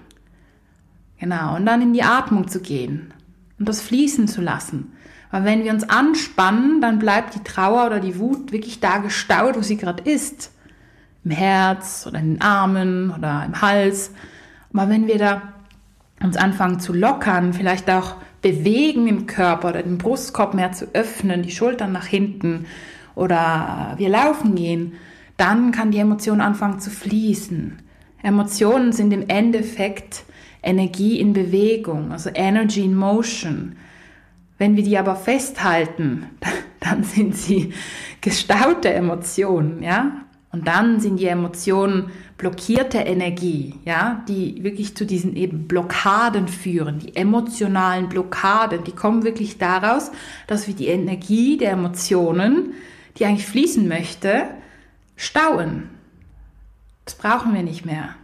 Genau. 1.17 1.55
Und 1.55 1.65
dann 1.65 1.81
in 1.81 1.93
die 1.93 2.03
Atmung 2.03 2.49
zu 2.49 2.59
gehen 2.61 3.13
und 3.57 3.69
das 3.69 3.81
fließen 3.81 4.27
zu 4.27 4.41
lassen. 4.41 4.91
Weil 5.31 5.45
wenn 5.45 5.63
wir 5.63 5.71
uns 5.71 5.89
anspannen, 5.89 6.81
dann 6.81 6.99
bleibt 6.99 7.35
die 7.35 7.43
Trauer 7.43 7.85
oder 7.85 8.01
die 8.01 8.19
Wut 8.19 8.51
wirklich 8.51 8.81
da 8.81 8.97
gestaut, 8.97 9.55
wo 9.55 9.61
sie 9.61 9.77
gerade 9.77 10.03
ist. 10.03 10.51
Im 11.23 11.31
Herz 11.31 12.05
oder 12.07 12.19
in 12.19 12.35
den 12.35 12.41
Armen 12.41 13.13
oder 13.15 13.43
im 13.45 13.61
Hals. 13.61 14.11
Aber 14.73 14.89
wenn 14.89 15.07
wir 15.07 15.17
da 15.17 15.41
uns 16.21 16.37
anfangen 16.37 16.79
zu 16.79 16.93
lockern, 16.93 17.53
vielleicht 17.53 17.89
auch 17.89 18.15
bewegen 18.41 19.07
im 19.07 19.27
Körper 19.27 19.69
oder 19.69 19.83
den 19.83 19.97
Brustkorb 19.97 20.53
mehr 20.53 20.71
zu 20.71 20.87
öffnen, 20.93 21.43
die 21.43 21.51
Schultern 21.51 21.91
nach 21.91 22.05
hinten 22.05 22.65
oder 23.15 23.93
wir 23.97 24.09
laufen 24.09 24.55
gehen, 24.55 24.93
dann 25.37 25.71
kann 25.71 25.91
die 25.91 25.99
Emotion 25.99 26.41
anfangen 26.41 26.79
zu 26.79 26.89
fließen. 26.89 27.79
Emotionen 28.23 28.91
sind 28.91 29.11
im 29.13 29.27
Endeffekt 29.27 30.23
Energie 30.63 31.19
in 31.19 31.33
Bewegung, 31.33 32.11
also 32.11 32.29
Energy 32.33 32.83
in 32.83 32.95
Motion. 32.95 33.75
Wenn 34.57 34.75
wir 34.75 34.83
die 34.83 34.97
aber 34.97 35.15
festhalten, 35.15 36.27
dann 36.79 37.03
sind 37.03 37.35
sie 37.35 37.73
gestaute 38.21 38.93
Emotionen, 38.93 39.81
ja? 39.81 40.11
Und 40.51 40.67
dann 40.67 40.99
sind 40.99 41.17
die 41.17 41.27
Emotionen 41.27 42.11
blockierte 42.37 42.97
Energie, 42.97 43.75
ja, 43.85 44.23
die 44.27 44.63
wirklich 44.63 44.95
zu 44.95 45.05
diesen 45.05 45.35
eben 45.35 45.67
Blockaden 45.67 46.47
führen, 46.49 46.99
die 46.99 47.15
emotionalen 47.15 48.09
Blockaden, 48.09 48.83
die 48.83 48.91
kommen 48.91 49.23
wirklich 49.23 49.57
daraus, 49.57 50.11
dass 50.47 50.67
wir 50.67 50.73
die 50.73 50.87
Energie 50.87 51.57
der 51.57 51.71
Emotionen, 51.71 52.73
die 53.17 53.25
eigentlich 53.25 53.47
fließen 53.47 53.87
möchte, 53.87 54.43
stauen. 55.15 55.89
Das 57.05 57.15
brauchen 57.15 57.53
wir 57.53 57.63
nicht 57.63 57.85
mehr. 57.85 58.15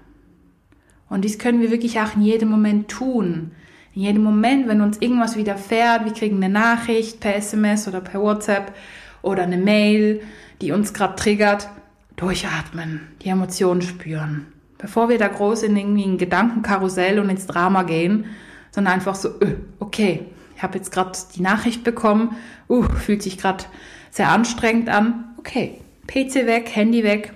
Und 1.09 1.23
dies 1.23 1.39
können 1.39 1.61
wir 1.61 1.71
wirklich 1.71 1.99
auch 1.99 2.15
in 2.15 2.21
jedem 2.21 2.49
Moment 2.49 2.89
tun. 2.89 3.51
In 3.95 4.01
jedem 4.01 4.23
Moment, 4.23 4.67
wenn 4.67 4.81
uns 4.81 4.97
irgendwas 4.97 5.37
widerfährt, 5.37 6.03
wir 6.05 6.13
kriegen 6.13 6.43
eine 6.43 6.49
Nachricht 6.49 7.21
per 7.21 7.35
SMS 7.35 7.87
oder 7.87 8.01
per 8.01 8.21
WhatsApp 8.21 8.73
oder 9.21 9.43
eine 9.43 9.57
Mail, 9.57 10.21
die 10.61 10.71
uns 10.71 10.93
gerade 10.93 11.15
triggert, 11.15 11.69
durchatmen, 12.17 13.07
die 13.21 13.29
Emotionen 13.29 13.81
spüren. 13.81 14.47
Bevor 14.77 15.07
wir 15.09 15.17
da 15.17 15.27
groß 15.27 15.63
in 15.63 15.77
irgendwie 15.77 16.05
ein 16.05 16.17
Gedankenkarussell 16.17 17.19
und 17.19 17.29
ins 17.29 17.47
Drama 17.47 17.83
gehen, 17.83 18.25
sondern 18.71 18.95
einfach 18.95 19.15
so, 19.15 19.29
öh, 19.41 19.55
okay, 19.79 20.25
ich 20.55 20.63
habe 20.63 20.77
jetzt 20.77 20.91
gerade 20.91 21.17
die 21.35 21.41
Nachricht 21.41 21.83
bekommen, 21.83 22.35
uh, 22.67 22.83
fühlt 22.83 23.23
sich 23.23 23.37
gerade 23.37 23.63
sehr 24.11 24.29
anstrengend 24.29 24.89
an, 24.89 25.35
okay, 25.37 25.79
PC 26.07 26.47
weg, 26.47 26.75
Handy 26.75 27.03
weg, 27.03 27.33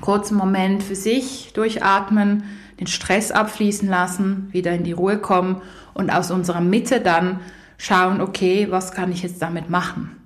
kurzen 0.00 0.36
Moment 0.36 0.82
für 0.82 0.94
sich 0.94 1.52
durchatmen, 1.54 2.44
den 2.78 2.86
Stress 2.86 3.32
abfließen 3.32 3.88
lassen, 3.88 4.48
wieder 4.52 4.72
in 4.72 4.84
die 4.84 4.92
Ruhe 4.92 5.18
kommen 5.18 5.62
und 5.94 6.10
aus 6.10 6.30
unserer 6.30 6.60
Mitte 6.60 7.00
dann 7.00 7.40
schauen, 7.76 8.20
okay, 8.20 8.68
was 8.70 8.92
kann 8.92 9.10
ich 9.10 9.22
jetzt 9.22 9.42
damit 9.42 9.68
machen? 9.68 10.16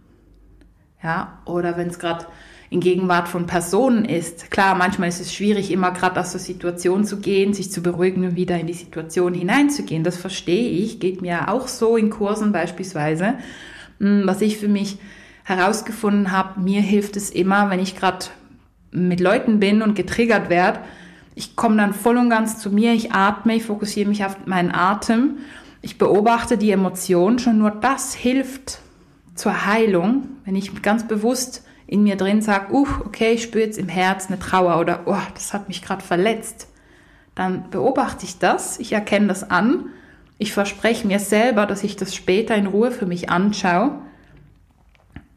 Ja, 1.03 1.39
oder 1.47 1.77
wenn 1.77 1.89
es 1.89 1.99
gerade 1.99 2.27
in 2.73 2.81
Gegenwart 2.81 3.29
von 3.29 3.47
Personen 3.47 4.05
ist. 4.07 4.51
Klar, 4.51 4.75
manchmal 4.75 5.11
ist 5.11 5.21
es 5.21 5.35
schwierig, 5.35 5.71
immer 5.71 5.91
gerade 5.91 6.19
aus 6.19 6.33
der 6.33 6.41
Situation 6.41 7.05
zu 7.05 7.19
gehen, 7.19 7.53
sich 7.53 7.71
zu 7.71 7.83
beruhigen 7.83 8.25
und 8.25 8.37
wieder 8.37 8.59
in 8.59 8.67
die 8.67 8.73
Situation 8.73 9.35
hineinzugehen. 9.35 10.05
Das 10.05 10.17
verstehe 10.17 10.71
ich, 10.71 10.99
geht 10.99 11.21
mir 11.21 11.49
auch 11.49 11.69
so 11.69 11.97
in 11.97 12.09
Kursen 12.09 12.51
beispielsweise. 12.51 13.35
Hm, 14.01 14.23
was 14.25 14.41
ich 14.41 14.57
für 14.57 14.69
mich 14.69 14.99
herausgefunden 15.45 16.33
habe, 16.33 16.61
mir 16.61 16.81
hilft 16.81 17.17
es 17.17 17.29
immer, 17.29 17.69
wenn 17.69 17.81
ich 17.81 17.95
gerade 17.95 18.27
mit 18.91 19.21
Leuten 19.21 19.61
bin 19.61 19.83
und 19.83 19.95
getriggert 19.95 20.49
werde, 20.49 20.81
ich 21.35 21.57
komme 21.57 21.77
dann 21.77 21.95
voll 21.95 22.17
und 22.17 22.31
ganz 22.31 22.59
zu 22.59 22.71
mir, 22.71 22.93
ich 22.93 23.13
atme, 23.13 23.55
ich 23.55 23.65
fokussiere 23.65 24.09
mich 24.09 24.25
auf 24.25 24.47
meinen 24.47 24.71
Atem, 24.71 25.39
ich 25.81 25.99
beobachte 25.99 26.59
die 26.59 26.71
Emotion, 26.71 27.39
schon 27.39 27.59
nur 27.59 27.71
das 27.71 28.15
hilft 28.15 28.81
zur 29.35 29.67
Heilung, 29.67 30.29
wenn 30.45 30.57
ich 30.57 30.83
ganz 30.83 31.07
bewusst 31.09 31.65
in 31.93 32.05
mir 32.05 32.17
drin 32.17 32.41
sage, 32.41 32.73
uh, 32.73 32.89
okay, 33.05 33.33
ich 33.33 33.43
spüre 33.43 33.67
jetzt 33.67 33.77
im 33.77 33.89
Herz 33.89 34.29
eine 34.29 34.39
Trauer 34.39 34.81
oder 34.81 35.01
oh, 35.05 35.19
das 35.35 35.53
hat 35.53 35.69
mich 35.69 35.83
gerade 35.83 36.03
verletzt. 36.03 36.69
Dann 37.35 37.69
beobachte 37.69 38.25
ich 38.25 38.39
das, 38.39 38.79
ich 38.79 38.95
erkenne 38.95 39.27
das 39.27 39.51
an, 39.51 39.91
ich 40.39 40.55
verspreche 40.55 41.07
mir 41.07 41.19
selber, 41.19 41.67
dass 41.67 41.85
ich 41.85 41.97
das 41.97 42.15
später 42.15 42.55
in 42.55 42.67
Ruhe 42.67 42.93
für 42.93 43.05
mich 43.05 43.29
anschaue 43.29 43.99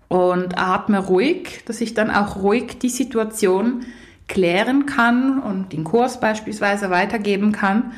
und 0.07 0.57
atme 0.57 0.99
ruhig, 0.99 1.61
dass 1.65 1.81
ich 1.81 1.93
dann 1.93 2.09
auch 2.09 2.37
ruhig 2.37 2.79
die 2.79 2.89
Situation 2.89 3.85
klären 4.29 4.85
kann 4.85 5.39
und 5.39 5.73
den 5.73 5.83
Kurs 5.83 6.21
beispielsweise 6.21 6.89
weitergeben 6.89 7.51
kann. 7.51 7.91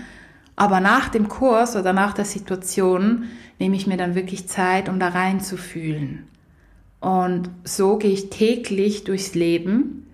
Aber 0.56 0.80
nach 0.80 1.10
dem 1.10 1.28
Kurs 1.28 1.76
oder 1.76 1.94
nach 1.94 2.14
der 2.14 2.26
Situation 2.26 3.26
nehme 3.60 3.76
ich 3.76 3.86
mir 3.86 3.98
dann 3.98 4.16
wirklich 4.16 4.48
Zeit, 4.48 4.90
um 4.90 5.00
da 5.00 5.10
reinzufühlen. 5.10 6.28
Und 7.00 7.50
so 7.64 7.98
gehe 7.98 8.12
ich 8.12 8.30
täglich 8.30 9.04
durchs 9.04 9.36
Leben. 9.36 10.08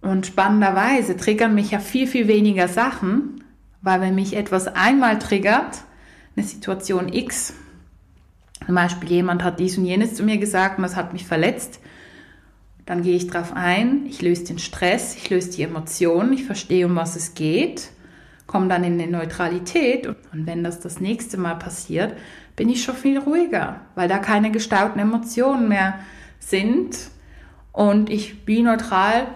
Und 0.00 0.26
spannenderweise 0.26 1.16
triggern 1.16 1.54
mich 1.54 1.72
ja 1.72 1.80
viel, 1.80 2.06
viel 2.06 2.28
weniger 2.28 2.68
Sachen, 2.68 3.44
weil 3.82 4.00
wenn 4.00 4.14
mich 4.14 4.36
etwas 4.36 4.68
einmal 4.68 5.18
triggert, 5.18 5.82
eine 6.36 6.46
Situation 6.46 7.12
X, 7.12 7.54
zum 8.64 8.74
Beispiel 8.74 9.10
jemand 9.10 9.42
hat 9.42 9.58
dies 9.58 9.78
und 9.78 9.84
jenes 9.84 10.14
zu 10.14 10.22
mir 10.22 10.38
gesagt 10.38 10.78
und 10.78 10.82
das 10.82 10.96
hat 10.96 11.12
mich 11.12 11.26
verletzt, 11.26 11.80
dann 12.84 13.02
gehe 13.02 13.16
ich 13.16 13.26
drauf 13.26 13.52
ein, 13.54 14.06
ich 14.06 14.22
löse 14.22 14.44
den 14.44 14.58
Stress, 14.58 15.16
ich 15.16 15.28
löse 15.28 15.50
die 15.50 15.62
Emotionen, 15.62 16.32
ich 16.32 16.44
verstehe, 16.44 16.86
um 16.86 16.94
was 16.94 17.16
es 17.16 17.34
geht, 17.34 17.90
komme 18.46 18.68
dann 18.68 18.84
in 18.84 19.00
eine 19.00 19.10
Neutralität 19.10 20.06
und 20.06 20.46
wenn 20.46 20.62
das 20.62 20.80
das 20.80 21.00
nächste 21.00 21.36
Mal 21.36 21.56
passiert, 21.56 22.16
bin 22.54 22.68
ich 22.68 22.82
schon 22.82 22.94
viel 22.94 23.18
ruhiger, 23.18 23.80
weil 23.94 24.08
da 24.08 24.18
keine 24.18 24.50
gestauten 24.50 24.98
Emotionen 24.98 25.68
mehr 25.68 25.94
sind 26.38 27.10
und 27.72 28.08
ich 28.08 28.46
wie 28.46 28.62
neutral 28.62 29.26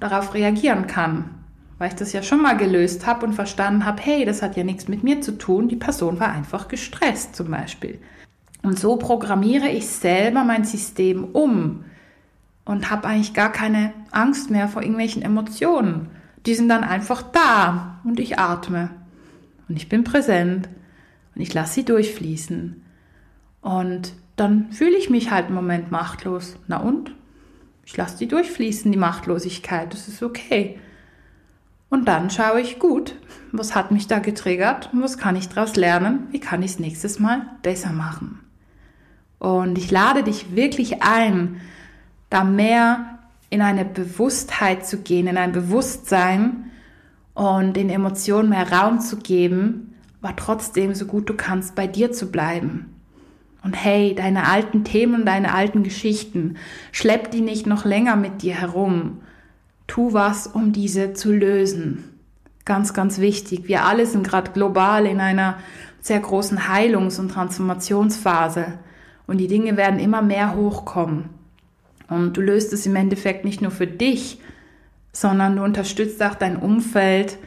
darauf 0.00 0.34
reagieren 0.34 0.86
kann, 0.86 1.30
weil 1.78 1.88
ich 1.88 1.94
das 1.94 2.12
ja 2.12 2.22
schon 2.22 2.42
mal 2.42 2.56
gelöst 2.56 3.06
habe 3.06 3.24
und 3.26 3.32
verstanden 3.32 3.84
habe, 3.84 4.02
hey, 4.02 4.24
das 4.24 4.42
hat 4.42 4.56
ja 4.56 4.64
nichts 4.64 4.88
mit 4.88 5.02
mir 5.02 5.20
zu 5.20 5.38
tun, 5.38 5.68
die 5.68 5.76
Person 5.76 6.20
war 6.20 6.30
einfach 6.30 6.68
gestresst 6.68 7.34
zum 7.34 7.50
Beispiel. 7.50 7.98
Und 8.62 8.78
so 8.78 8.96
programmiere 8.96 9.68
ich 9.68 9.86
selber 9.86 10.44
mein 10.44 10.64
System 10.64 11.24
um 11.24 11.84
und 12.64 12.90
habe 12.90 13.08
eigentlich 13.08 13.34
gar 13.34 13.50
keine 13.50 13.92
Angst 14.10 14.50
mehr 14.50 14.68
vor 14.68 14.82
irgendwelchen 14.82 15.22
Emotionen. 15.22 16.10
Die 16.48 16.54
sind 16.54 16.70
dann 16.70 16.82
einfach 16.82 17.20
da 17.20 18.00
und 18.04 18.18
ich 18.18 18.38
atme 18.38 18.88
und 19.68 19.76
ich 19.76 19.90
bin 19.90 20.02
präsent 20.02 20.66
und 21.34 21.42
ich 21.42 21.52
lasse 21.52 21.74
sie 21.74 21.84
durchfließen. 21.84 22.82
Und 23.60 24.14
dann 24.36 24.72
fühle 24.72 24.96
ich 24.96 25.10
mich 25.10 25.30
halt 25.30 25.50
im 25.50 25.54
Moment 25.54 25.90
machtlos. 25.90 26.56
Na 26.66 26.78
und? 26.78 27.14
Ich 27.84 27.94
lasse 27.98 28.16
die 28.16 28.28
durchfließen, 28.28 28.90
die 28.90 28.96
Machtlosigkeit. 28.96 29.92
Das 29.92 30.08
ist 30.08 30.22
okay. 30.22 30.78
Und 31.90 32.08
dann 32.08 32.30
schaue 32.30 32.62
ich 32.62 32.78
gut, 32.78 33.16
was 33.52 33.74
hat 33.74 33.90
mich 33.90 34.06
da 34.06 34.18
getriggert 34.18 34.88
und 34.94 35.02
was 35.02 35.18
kann 35.18 35.36
ich 35.36 35.50
daraus 35.50 35.76
lernen? 35.76 36.28
Wie 36.30 36.40
kann 36.40 36.62
ich 36.62 36.70
es 36.70 36.78
nächstes 36.78 37.18
Mal 37.18 37.42
besser 37.60 37.92
machen? 37.92 38.40
Und 39.38 39.76
ich 39.76 39.90
lade 39.90 40.22
dich 40.22 40.56
wirklich 40.56 41.02
ein, 41.02 41.60
da 42.30 42.42
mehr 42.42 43.17
in 43.50 43.62
eine 43.62 43.84
Bewusstheit 43.84 44.86
zu 44.86 44.98
gehen, 44.98 45.26
in 45.26 45.36
ein 45.36 45.52
Bewusstsein 45.52 46.70
und 47.34 47.74
den 47.74 47.88
Emotionen 47.88 48.50
mehr 48.50 48.70
Raum 48.70 49.00
zu 49.00 49.16
geben, 49.16 49.94
aber 50.20 50.36
trotzdem 50.36 50.94
so 50.94 51.06
gut 51.06 51.28
du 51.28 51.34
kannst 51.34 51.74
bei 51.74 51.86
dir 51.86 52.12
zu 52.12 52.30
bleiben. 52.30 52.94
Und 53.62 53.74
hey, 53.74 54.14
deine 54.14 54.48
alten 54.48 54.84
Themen, 54.84 55.24
deine 55.24 55.52
alten 55.52 55.82
Geschichten, 55.82 56.56
schlepp 56.92 57.30
die 57.30 57.40
nicht 57.40 57.66
noch 57.66 57.84
länger 57.84 58.16
mit 58.16 58.42
dir 58.42 58.54
herum. 58.54 59.20
Tu 59.86 60.12
was, 60.12 60.46
um 60.46 60.72
diese 60.72 61.12
zu 61.14 61.32
lösen. 61.32 62.04
Ganz, 62.64 62.92
ganz 62.92 63.18
wichtig. 63.18 63.66
Wir 63.66 63.84
alle 63.84 64.06
sind 64.06 64.26
gerade 64.26 64.52
global 64.52 65.06
in 65.06 65.20
einer 65.20 65.58
sehr 66.00 66.20
großen 66.20 66.68
Heilungs- 66.68 67.18
und 67.18 67.30
Transformationsphase. 67.30 68.78
Und 69.26 69.38
die 69.38 69.48
Dinge 69.48 69.76
werden 69.76 69.98
immer 69.98 70.22
mehr 70.22 70.54
hochkommen. 70.54 71.37
Und 72.08 72.36
du 72.36 72.40
löst 72.40 72.72
es 72.72 72.86
im 72.86 72.96
Endeffekt 72.96 73.44
nicht 73.44 73.60
nur 73.60 73.70
für 73.70 73.86
dich, 73.86 74.40
sondern 75.12 75.56
du 75.56 75.64
unterstützt 75.64 76.22
auch 76.22 76.34
dein 76.34 76.56
Umfeld 76.56 77.38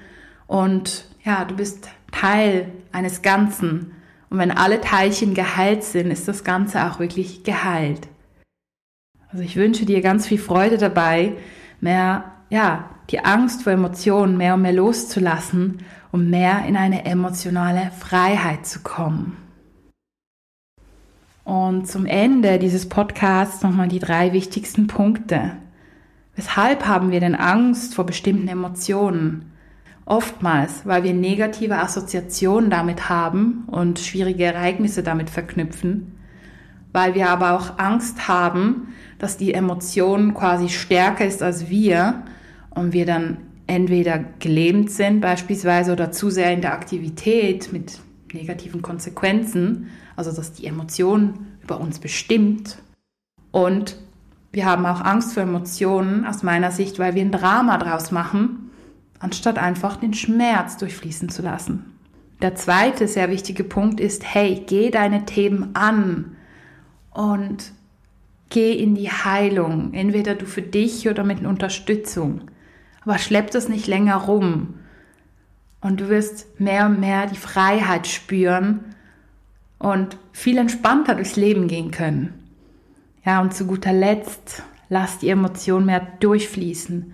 und 0.47 1.05
ja, 1.23 1.45
du 1.45 1.55
bist 1.55 1.87
Teil 2.11 2.69
eines 2.91 3.21
Ganzen. 3.21 3.93
Und 4.29 4.37
wenn 4.37 4.51
alle 4.51 4.81
Teilchen 4.81 5.33
geheilt 5.33 5.83
sind, 5.83 6.11
ist 6.11 6.27
das 6.27 6.43
Ganze 6.43 6.85
auch 6.85 6.99
wirklich 6.99 7.43
geheilt. 7.43 8.07
Also 9.29 9.43
ich 9.43 9.55
wünsche 9.55 9.85
dir 9.85 10.01
ganz 10.01 10.27
viel 10.27 10.39
Freude 10.39 10.77
dabei, 10.77 11.33
mehr, 11.79 12.31
ja, 12.49 12.89
die 13.09 13.23
Angst 13.23 13.63
vor 13.63 13.73
Emotionen 13.73 14.37
mehr 14.37 14.53
und 14.55 14.61
mehr 14.61 14.73
loszulassen, 14.73 15.79
um 16.11 16.29
mehr 16.29 16.65
in 16.67 16.75
eine 16.75 17.05
emotionale 17.05 17.91
Freiheit 17.97 18.65
zu 18.65 18.81
kommen. 18.81 19.37
Und 21.43 21.87
zum 21.87 22.05
Ende 22.05 22.59
dieses 22.59 22.87
Podcasts 22.87 23.63
nochmal 23.63 23.87
die 23.87 23.99
drei 23.99 24.33
wichtigsten 24.33 24.87
Punkte. 24.87 25.57
Weshalb 26.35 26.85
haben 26.87 27.11
wir 27.11 27.19
denn 27.19 27.35
Angst 27.35 27.95
vor 27.95 28.05
bestimmten 28.05 28.47
Emotionen? 28.47 29.51
Oftmals, 30.05 30.85
weil 30.85 31.03
wir 31.03 31.13
negative 31.13 31.77
Assoziationen 31.77 32.69
damit 32.69 33.09
haben 33.09 33.63
und 33.67 33.99
schwierige 33.99 34.45
Ereignisse 34.45 35.03
damit 35.03 35.29
verknüpfen, 35.29 36.17
weil 36.91 37.15
wir 37.15 37.29
aber 37.29 37.53
auch 37.53 37.77
Angst 37.77 38.27
haben, 38.27 38.93
dass 39.19 39.37
die 39.37 39.53
Emotion 39.53 40.33
quasi 40.33 40.69
stärker 40.69 41.25
ist 41.25 41.43
als 41.43 41.69
wir 41.69 42.23
und 42.71 42.93
wir 42.93 43.05
dann 43.05 43.37
entweder 43.67 44.19
gelähmt 44.39 44.91
sind 44.91 45.21
beispielsweise 45.21 45.93
oder 45.93 46.11
zu 46.11 46.29
sehr 46.29 46.51
in 46.51 46.61
der 46.61 46.73
Aktivität 46.73 47.71
mit 47.71 47.99
negativen 48.33 48.81
Konsequenzen, 48.81 49.89
also 50.15 50.31
dass 50.31 50.53
die 50.53 50.65
Emotion 50.65 51.47
über 51.61 51.79
uns 51.79 51.99
bestimmt. 51.99 52.77
Und 53.51 53.97
wir 54.51 54.65
haben 54.65 54.85
auch 54.85 55.01
Angst 55.01 55.33
vor 55.33 55.43
Emotionen 55.43 56.25
aus 56.25 56.43
meiner 56.43 56.71
Sicht, 56.71 56.99
weil 56.99 57.15
wir 57.15 57.21
ein 57.21 57.31
Drama 57.31 57.77
draus 57.77 58.11
machen, 58.11 58.71
anstatt 59.19 59.57
einfach 59.57 59.97
den 59.97 60.13
Schmerz 60.13 60.77
durchfließen 60.77 61.29
zu 61.29 61.41
lassen. 61.41 61.85
Der 62.41 62.55
zweite 62.55 63.07
sehr 63.07 63.29
wichtige 63.29 63.63
Punkt 63.63 63.99
ist, 63.99 64.23
hey, 64.25 64.63
geh 64.65 64.89
deine 64.89 65.25
Themen 65.25 65.75
an 65.75 66.35
und 67.11 67.71
geh 68.49 68.73
in 68.73 68.95
die 68.95 69.11
Heilung, 69.11 69.93
entweder 69.93 70.35
du 70.35 70.45
für 70.45 70.63
dich 70.63 71.07
oder 71.07 71.23
mit 71.23 71.45
Unterstützung. 71.45 72.41
Aber 73.03 73.17
schlepp 73.17 73.51
das 73.51 73.69
nicht 73.69 73.87
länger 73.87 74.15
rum. 74.15 74.75
Und 75.81 75.99
du 75.99 76.09
wirst 76.09 76.59
mehr 76.59 76.85
und 76.85 76.99
mehr 76.99 77.25
die 77.25 77.37
Freiheit 77.37 78.07
spüren 78.07 78.95
und 79.79 80.17
viel 80.31 80.57
entspannter 80.57 81.15
durchs 81.15 81.35
Leben 81.35 81.67
gehen 81.67 81.91
können. 81.91 82.33
Ja, 83.25 83.41
und 83.41 83.53
zu 83.53 83.65
guter 83.65 83.93
Letzt, 83.93 84.63
lass 84.89 85.17
die 85.17 85.29
Emotion 85.29 85.85
mehr 85.85 86.07
durchfließen. 86.19 87.13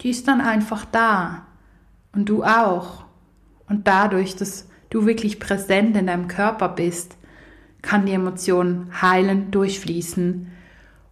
Die 0.00 0.10
ist 0.10 0.28
dann 0.28 0.40
einfach 0.40 0.84
da. 0.84 1.46
Und 2.12 2.28
du 2.28 2.44
auch. 2.44 3.04
Und 3.68 3.88
dadurch, 3.88 4.36
dass 4.36 4.68
du 4.90 5.06
wirklich 5.06 5.40
präsent 5.40 5.96
in 5.96 6.06
deinem 6.06 6.28
Körper 6.28 6.68
bist, 6.68 7.16
kann 7.82 8.06
die 8.06 8.12
Emotion 8.12 8.88
heilen, 9.00 9.50
durchfließen 9.50 10.50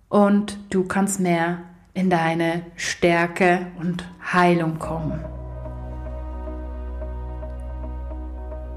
und 0.08 0.58
du 0.70 0.84
kannst 0.84 1.20
mehr 1.20 1.62
in 1.94 2.10
deine 2.10 2.62
Stärke 2.76 3.66
und 3.78 4.04
Heilung 4.32 4.78
kommen. 4.78 5.31